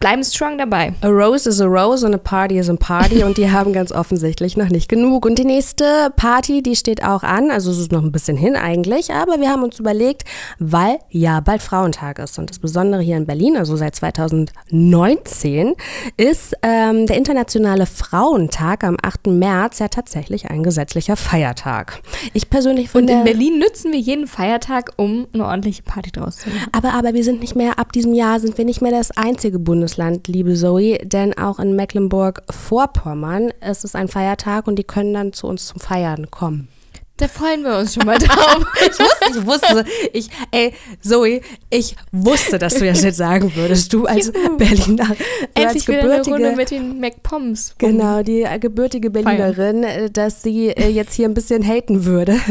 bleiben 0.04 0.26
strong 0.26 0.58
dabei. 0.58 0.92
A 1.00 1.08
rose 1.08 1.48
is 1.48 1.62
a 1.62 1.66
rose 1.66 2.06
und 2.06 2.14
a 2.14 2.18
party 2.18 2.58
is 2.58 2.70
a 2.70 2.76
party 2.76 3.24
und 3.24 3.38
die 3.38 3.50
haben 3.50 3.72
ganz 3.72 3.94
offensichtlich 3.94 4.58
noch 4.58 4.68
nicht 4.68 4.90
genug. 4.90 5.26
Und 5.26 5.40
die 5.40 5.46
nächste 5.46 6.12
Party, 6.18 6.62
die 6.62 6.76
steht 6.76 7.06
auch 7.06 7.24
an, 7.24 7.52
also 7.52 7.72
es 7.72 7.78
ist 7.78 7.94
noch 7.94 8.04
ein 8.04 8.12
bisschen 8.12 8.36
hin 8.36 8.58
eigentlich, 8.58 9.14
aber 9.14 9.40
wir 9.40 9.50
haben 9.50 9.64
uns 9.64 9.80
überlegt, 9.80 10.24
weil 10.60 10.98
ja 11.10 11.40
bald 11.40 11.62
Frauentag 11.62 12.20
ist 12.20 12.38
und 12.38 12.50
das 12.50 12.60
Besondere 12.60 13.02
hier 13.02 13.16
in 13.16 13.26
Berlin, 13.26 13.56
also 13.56 13.78
seit 13.78 13.96
2019, 13.96 15.74
ist 16.18 16.54
ähm, 16.64 17.08
der 17.08 17.16
internationale 17.16 17.86
Frauentag 17.86 18.84
am 18.84 18.98
8. 19.02 19.28
März 19.28 19.80
ja 19.80 19.88
tatsächlich 19.88 20.50
ein 20.50 20.64
gesetzlicher 20.64 21.16
Feiertag. 21.16 22.02
Ich 22.34 22.50
persönlich 22.50 22.90
finde... 22.90 23.14
Und 23.14 23.20
in 23.20 23.24
Berlin 23.24 23.58
nützen 23.58 23.94
wir 23.94 24.00
jeden 24.00 24.28
Feiertag, 24.28 24.92
um 24.98 25.28
eine 25.34 25.46
ordentliche 25.46 25.84
Party 25.84 26.12
draus 26.12 26.40
zu 26.40 26.50
machen. 26.50 26.68
Aber, 26.74 26.92
aber 26.92 27.14
wir 27.14 27.24
sind 27.24 27.40
nicht 27.40 27.56
mehr, 27.56 27.80
ab 27.80 27.94
diesem 27.94 28.14
Jahr 28.14 28.42
sind 28.42 28.58
wir 28.58 28.66
nicht 28.66 28.82
mehr 28.82 28.92
das 28.92 29.12
einzige 29.12 29.60
Bundesland, 29.60 29.93
liebe 30.28 30.56
Zoe, 30.56 30.98
denn 31.04 31.38
auch 31.38 31.60
in 31.60 31.76
Mecklenburg-Vorpommern 31.76 33.52
ist 33.70 33.86
es 33.86 33.96
ein 33.96 34.08
Feiertag 34.08 34.68
und 34.68 34.78
die 34.78 34.84
können 34.84 35.14
dann 35.14 35.34
zu 35.34 35.48
uns 35.48 35.68
zum 35.68 35.80
Feiern 35.80 36.32
kommen. 36.32 36.70
Da 37.18 37.28
freuen 37.28 37.62
wir 37.64 37.78
uns 37.78 37.94
schon 37.94 38.08
mal 38.08 38.18
drauf. 38.18 38.66
ich 38.82 39.00
wusste, 39.00 39.30
ich 39.30 39.46
wusste, 39.46 39.86
ich, 40.14 40.30
ey, 40.50 40.74
Zoe, 41.00 41.42
ich 41.70 41.96
wusste, 42.12 42.58
dass 42.58 42.74
du 42.74 42.86
das 42.86 43.04
jetzt 43.04 43.18
sagen 43.18 43.56
würdest. 43.56 43.94
Du 43.94 44.06
als 44.06 44.28
Juhu. 44.34 44.58
Berliner, 44.58 45.06
du 45.06 45.16
Endlich 45.54 45.68
als 45.68 45.88
wieder 45.88 46.00
eine 46.00 46.24
Runde 46.24 46.32
gebürtige, 46.32 46.56
mit 46.56 46.72
den 46.72 47.00
McPoms. 47.00 47.76
genau, 47.78 48.24
die 48.24 48.42
äh, 48.42 48.58
gebürtige 48.58 49.12
Berlinerin, 49.12 49.84
äh, 49.84 50.10
dass 50.10 50.42
sie 50.42 50.70
äh, 50.70 50.90
jetzt 50.90 51.14
hier 51.14 51.28
ein 51.28 51.36
bisschen 51.36 51.64
haten 51.64 52.06
würde. 52.06 52.40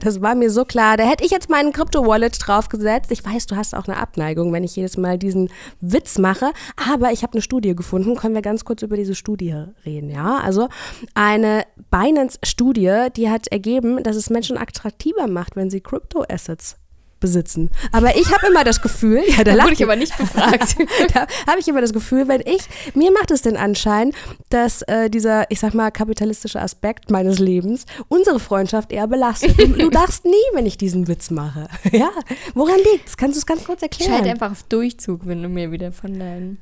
Das 0.00 0.20
war 0.20 0.34
mir 0.34 0.50
so 0.50 0.64
klar. 0.64 0.96
Da 0.96 1.04
hätte 1.04 1.24
ich 1.24 1.30
jetzt 1.30 1.48
meinen 1.48 1.72
Crypto-Wallet 1.72 2.36
draufgesetzt. 2.40 3.10
Ich 3.12 3.24
weiß, 3.24 3.46
du 3.46 3.56
hast 3.56 3.74
auch 3.74 3.86
eine 3.86 3.96
Abneigung, 3.96 4.52
wenn 4.52 4.64
ich 4.64 4.76
jedes 4.76 4.96
Mal 4.96 5.16
diesen 5.16 5.48
Witz 5.80 6.18
mache. 6.18 6.52
Aber 6.90 7.12
ich 7.12 7.22
habe 7.22 7.34
eine 7.34 7.42
Studie 7.42 7.74
gefunden. 7.74 8.16
Können 8.16 8.34
wir 8.34 8.42
ganz 8.42 8.64
kurz 8.64 8.82
über 8.82 8.96
diese 8.96 9.14
Studie 9.14 9.54
reden, 9.84 10.10
ja? 10.10 10.38
Also 10.38 10.68
eine 11.14 11.64
Binance-Studie, 11.90 13.08
die 13.16 13.30
hat 13.30 13.48
ergeben, 13.48 14.02
dass 14.06 14.16
es 14.16 14.30
Menschen 14.30 14.56
attraktiver 14.56 15.26
macht, 15.26 15.56
wenn 15.56 15.70
sie 15.70 15.80
Crypto-Assets 15.80 16.76
besitzen. 17.18 17.70
Aber 17.92 18.16
ich 18.16 18.32
habe 18.32 18.46
immer 18.46 18.62
das 18.62 18.82
Gefühl, 18.82 19.22
ja, 19.28 19.42
da 19.42 19.56
Da 19.56 19.64
wurde 19.64 19.72
ich 19.72 19.82
aber 19.82 19.96
nicht 19.96 20.16
befragt. 20.16 20.76
da 21.14 21.26
habe 21.46 21.58
ich 21.58 21.68
immer 21.68 21.80
das 21.80 21.92
Gefühl, 21.92 22.28
wenn 22.28 22.40
ich, 22.42 22.62
mir 22.94 23.10
macht 23.10 23.30
es 23.30 23.42
den 23.42 23.56
Anschein, 23.56 24.12
dass 24.50 24.82
äh, 24.82 25.10
dieser, 25.10 25.50
ich 25.50 25.60
sag 25.60 25.74
mal, 25.74 25.90
kapitalistische 25.90 26.60
Aspekt 26.60 27.10
meines 27.10 27.38
Lebens 27.38 27.86
unsere 28.08 28.38
Freundschaft 28.38 28.92
eher 28.92 29.06
belastet. 29.06 29.58
Du, 29.58 29.66
du 29.66 29.90
lachst 29.92 30.24
nie, 30.24 30.32
wenn 30.52 30.66
ich 30.66 30.78
diesen 30.78 31.08
Witz 31.08 31.30
mache. 31.30 31.68
Ja, 31.90 32.10
woran 32.54 32.78
liegt's? 32.92 33.16
Kannst 33.16 33.36
du 33.36 33.38
es 33.40 33.46
ganz 33.46 33.64
kurz 33.64 33.82
erklären? 33.82 34.12
Schalt 34.12 34.28
einfach 34.28 34.52
auf 34.52 34.62
Durchzug, 34.64 35.26
wenn 35.26 35.42
du 35.42 35.48
mir 35.48 35.72
wieder 35.72 35.92
von 35.92 36.18
deinen 36.18 36.58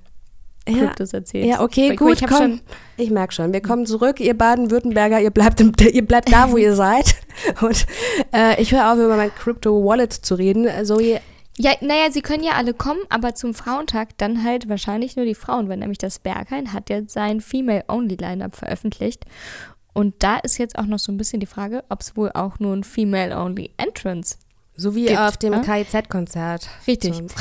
ja, 0.69 0.79
Kryptos 0.87 1.13
erzählst. 1.13 1.49
ja, 1.49 1.61
okay, 1.63 1.89
mal, 1.89 1.97
gut, 1.97 2.21
ich 2.23 2.27
komm. 2.27 2.37
schon- 2.39 2.61
ich 2.97 3.11
merke 3.11 3.33
schon, 3.35 3.53
wir 3.53 3.61
kommen 3.63 3.87
zurück, 3.87 4.21
ihr 4.21 4.37
Baden-Württemberger, 4.39 5.21
ihr 5.21 5.31
bleibt, 5.31 5.61
im, 5.61 5.73
ihr 5.81 6.07
bleibt 6.07 6.33
da, 6.33 6.51
wo 6.51 6.57
ihr 6.57 6.75
seid. 6.75 7.15
Und 7.61 7.87
äh, 8.35 8.61
ich 8.63 8.73
höre 8.73 8.93
auf, 8.93 8.99
über 8.99 9.17
mein 9.17 9.35
Crypto-Wallet 9.35 10.13
zu 10.13 10.35
reden. 10.37 10.69
So, 10.85 11.01
ihr, 11.01 11.21
Ja, 11.59 11.73
naja, 11.81 12.11
sie 12.11 12.23
können 12.23 12.43
ja 12.45 12.53
alle 12.53 12.73
kommen, 12.75 13.01
aber 13.11 13.35
zum 13.35 13.53
Frauentag 13.55 14.17
dann 14.19 14.43
halt 14.45 14.69
wahrscheinlich 14.69 15.17
nur 15.17 15.25
die 15.27 15.35
Frauen, 15.35 15.69
weil 15.69 15.77
nämlich 15.79 15.99
das 15.99 16.19
Berghain 16.19 16.73
hat 16.73 16.89
jetzt 16.91 17.13
sein 17.13 17.41
Female-Only-Lineup 17.41 18.55
veröffentlicht. 18.57 19.25
Und 19.93 20.15
da 20.25 20.39
ist 20.39 20.59
jetzt 20.59 20.77
auch 20.79 20.87
noch 20.87 20.99
so 20.99 21.13
ein 21.13 21.17
bisschen 21.17 21.39
die 21.41 21.47
Frage, 21.47 21.85
ob 21.89 22.01
es 22.01 22.17
wohl 22.17 22.31
auch 22.33 22.59
nur 22.59 22.75
ein 22.75 22.83
Female-Only-Entrance 22.85 24.39
so 24.77 24.95
wie 24.95 25.07
Gibt, 25.07 25.19
auf 25.19 25.37
dem 25.37 25.53
ne? 25.53 25.61
KIZ-Konzert. 25.61 26.69
Richtig. 26.87 27.13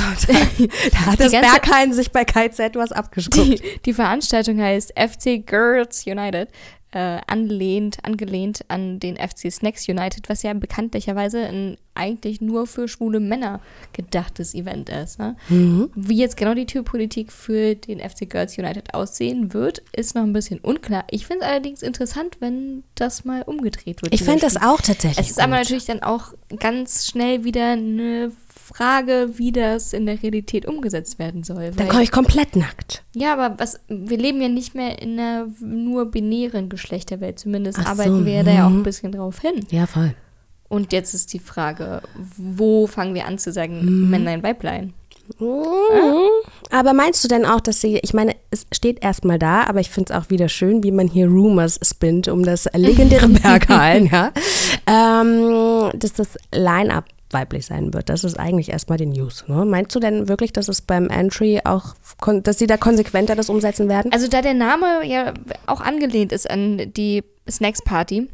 da 0.91 1.05
hat 1.05 1.19
das 1.19 1.31
Berghain 1.31 1.91
sich 1.91 2.11
bei 2.11 2.25
KIZ 2.25 2.59
was 2.75 2.91
abgeschaut. 2.91 3.35
Die, 3.35 3.59
die 3.85 3.93
Veranstaltung 3.93 4.61
heißt 4.61 4.93
FC 4.97 5.45
Girls 5.45 6.05
United, 6.05 6.49
äh, 6.91 7.19
anlehnt, 7.25 7.97
angelehnt 8.03 8.65
an 8.67 8.99
den 8.99 9.17
FC 9.17 9.51
Snacks 9.51 9.89
United, 9.89 10.29
was 10.29 10.43
ja 10.43 10.53
bekanntlicherweise 10.53 11.47
ein 11.47 11.77
eigentlich 11.95 12.41
nur 12.41 12.67
für 12.67 12.87
schwule 12.87 13.19
Männer 13.19 13.59
gedachtes 13.93 14.53
Event 14.53 14.89
ist. 14.89 15.19
Ne? 15.19 15.35
Wie 15.49 16.17
jetzt 16.17 16.37
genau 16.37 16.53
die 16.53 16.65
Türpolitik 16.65 17.31
für 17.31 17.75
den 17.75 17.99
FC 17.99 18.29
Girls 18.29 18.57
United 18.57 18.93
aussehen 18.93 19.53
wird, 19.53 19.83
ist 19.93 20.15
noch 20.15 20.23
ein 20.23 20.33
bisschen 20.33 20.59
unklar. 20.59 21.05
Ich 21.09 21.27
finde 21.27 21.45
es 21.45 21.51
allerdings 21.51 21.81
interessant, 21.81 22.37
wenn 22.39 22.83
das 22.95 23.25
mal 23.25 23.43
umgedreht 23.43 24.01
wird. 24.01 24.13
Ich 24.13 24.23
fände 24.23 24.41
das 24.41 24.57
auch 24.57 24.81
tatsächlich. 24.81 25.25
Es 25.25 25.31
ist 25.31 25.39
aber 25.39 25.57
gut. 25.57 25.63
natürlich 25.63 25.85
dann 25.85 26.01
auch 26.01 26.33
ganz 26.59 27.07
schnell 27.07 27.43
wieder 27.43 27.73
eine 27.73 28.31
Frage, 28.63 29.31
wie 29.35 29.51
das 29.51 29.93
in 29.93 30.05
der 30.05 30.21
Realität 30.23 30.65
umgesetzt 30.65 31.19
werden 31.19 31.43
soll. 31.43 31.71
Dann 31.71 31.79
weil- 31.79 31.87
komme 31.87 32.03
ich 32.03 32.11
komplett 32.11 32.55
nackt. 32.55 33.03
ja, 33.13 33.33
aber 33.33 33.59
was, 33.59 33.79
wir 33.87 34.17
leben 34.17 34.41
ja 34.41 34.47
nicht 34.47 34.73
mehr 34.73 35.01
in 35.01 35.19
einer 35.19 35.47
nur 35.59 36.05
binären 36.09 36.69
Geschlechterwelt. 36.69 37.39
Zumindest 37.39 37.79
Ach 37.79 37.83
so, 37.83 37.89
arbeiten 37.89 38.25
wir 38.25 38.43
da 38.43 38.51
ja 38.51 38.65
auch 38.65 38.69
ein 38.69 38.79
mhm. 38.79 38.83
bisschen 38.83 39.11
drauf 39.11 39.39
hin. 39.39 39.65
Ja, 39.69 39.85
voll. 39.85 40.15
Und 40.73 40.91
jetzt 40.91 41.13
ist 41.13 41.33
die 41.33 41.39
Frage, 41.39 42.01
wo 42.35 42.87
fangen 42.87 43.13
wir 43.13 43.27
an 43.27 43.37
zu 43.37 43.51
sagen, 43.51 43.79
Mhm. 43.85 44.09
Männlein, 44.09 44.41
Weiblein? 44.41 44.93
Aber 46.71 46.93
meinst 46.93 47.23
du 47.23 47.27
denn 47.27 47.45
auch, 47.45 47.61
dass 47.61 47.79
sie, 47.79 47.99
ich 47.99 48.13
meine, 48.15 48.35
es 48.49 48.65
steht 48.71 49.03
erstmal 49.03 49.37
da, 49.37 49.65
aber 49.65 49.81
ich 49.81 49.91
finde 49.91 50.11
es 50.11 50.19
auch 50.19 50.31
wieder 50.31 50.49
schön, 50.49 50.83
wie 50.83 50.91
man 50.91 51.07
hier 51.07 51.27
Rumors 51.27 51.79
spinnt 51.83 52.27
um 52.27 52.43
das 52.43 52.67
legendäre 52.73 53.27
Berghain, 53.29 54.07
ja, 54.07 54.31
ähm, 54.87 55.91
dass 55.93 56.13
das 56.13 56.29
Line-Up 56.51 57.05
weiblich 57.29 57.67
sein 57.67 57.93
wird. 57.93 58.09
Das 58.09 58.23
ist 58.23 58.39
eigentlich 58.39 58.69
erstmal 58.69 58.97
die 58.97 59.05
News. 59.05 59.45
Ne? 59.47 59.65
Meinst 59.65 59.95
du 59.95 59.99
denn 59.99 60.27
wirklich, 60.27 60.53
dass 60.53 60.67
es 60.69 60.81
beim 60.81 61.09
Entry 61.09 61.61
auch, 61.63 61.93
dass 62.43 62.57
sie 62.57 62.67
da 62.67 62.77
konsequenter 62.77 63.35
das 63.35 63.49
umsetzen 63.49 63.89
werden? 63.89 64.11
Also 64.11 64.27
da 64.27 64.41
der 64.41 64.55
Name 64.55 65.05
ja 65.05 65.33
auch 65.67 65.81
angelehnt 65.81 66.31
ist 66.31 66.49
an 66.49 66.91
die 66.93 67.23
Snacks 67.49 67.83
Party 67.83 68.27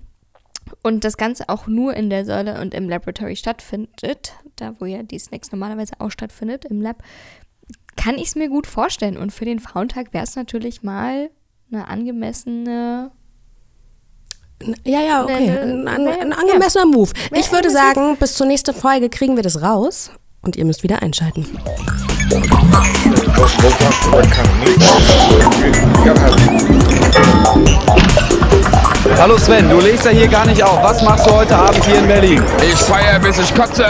und 0.83 1.03
das 1.03 1.17
Ganze 1.17 1.49
auch 1.49 1.67
nur 1.67 1.93
in 1.93 2.09
der 2.09 2.25
Säule 2.25 2.61
und 2.61 2.73
im 2.73 2.89
Laboratory 2.89 3.35
stattfindet, 3.35 4.33
da 4.55 4.73
wo 4.79 4.85
ja 4.85 5.03
die 5.03 5.19
Snacks 5.19 5.51
normalerweise 5.51 5.93
auch 5.99 6.11
stattfindet, 6.11 6.65
im 6.65 6.81
Lab, 6.81 7.03
kann 7.95 8.15
ich 8.15 8.27
es 8.29 8.35
mir 8.35 8.49
gut 8.49 8.67
vorstellen. 8.67 9.17
Und 9.17 9.31
für 9.31 9.45
den 9.45 9.59
Frauentag 9.59 10.13
wäre 10.13 10.23
es 10.23 10.35
natürlich 10.35 10.83
mal 10.83 11.29
eine 11.71 11.87
angemessene 11.87 13.11
Ja, 14.85 15.01
ja, 15.01 15.23
okay. 15.23 15.47
Ne, 15.47 15.61
Ein, 15.61 15.83
ne, 15.83 15.91
ein, 15.91 16.03
ne, 16.03 16.21
ein 16.21 16.33
angemessener 16.33 16.85
Move. 16.85 17.11
Ich 17.33 17.51
würde 17.51 17.69
sagen, 17.69 18.17
bis 18.17 18.35
zur 18.35 18.47
nächsten 18.47 18.73
Folge 18.73 19.09
kriegen 19.09 19.35
wir 19.35 19.43
das 19.43 19.61
raus 19.61 20.11
und 20.41 20.55
ihr 20.55 20.65
müsst 20.65 20.83
wieder 20.83 21.01
einschalten. 21.01 21.45
Hallo 29.17 29.37
Sven, 29.37 29.69
du 29.69 29.79
legst 29.79 30.05
ja 30.05 30.11
hier 30.11 30.27
gar 30.27 30.45
nicht 30.45 30.63
auf. 30.63 30.81
Was 30.83 31.01
machst 31.01 31.27
du 31.27 31.31
heute 31.31 31.55
Abend 31.55 31.83
hier 31.83 31.97
in 31.97 32.07
Berlin? 32.07 32.43
Ich 32.61 32.75
feier 32.79 33.19
bis 33.19 33.37
ich 33.39 33.53
kotze. 33.53 33.85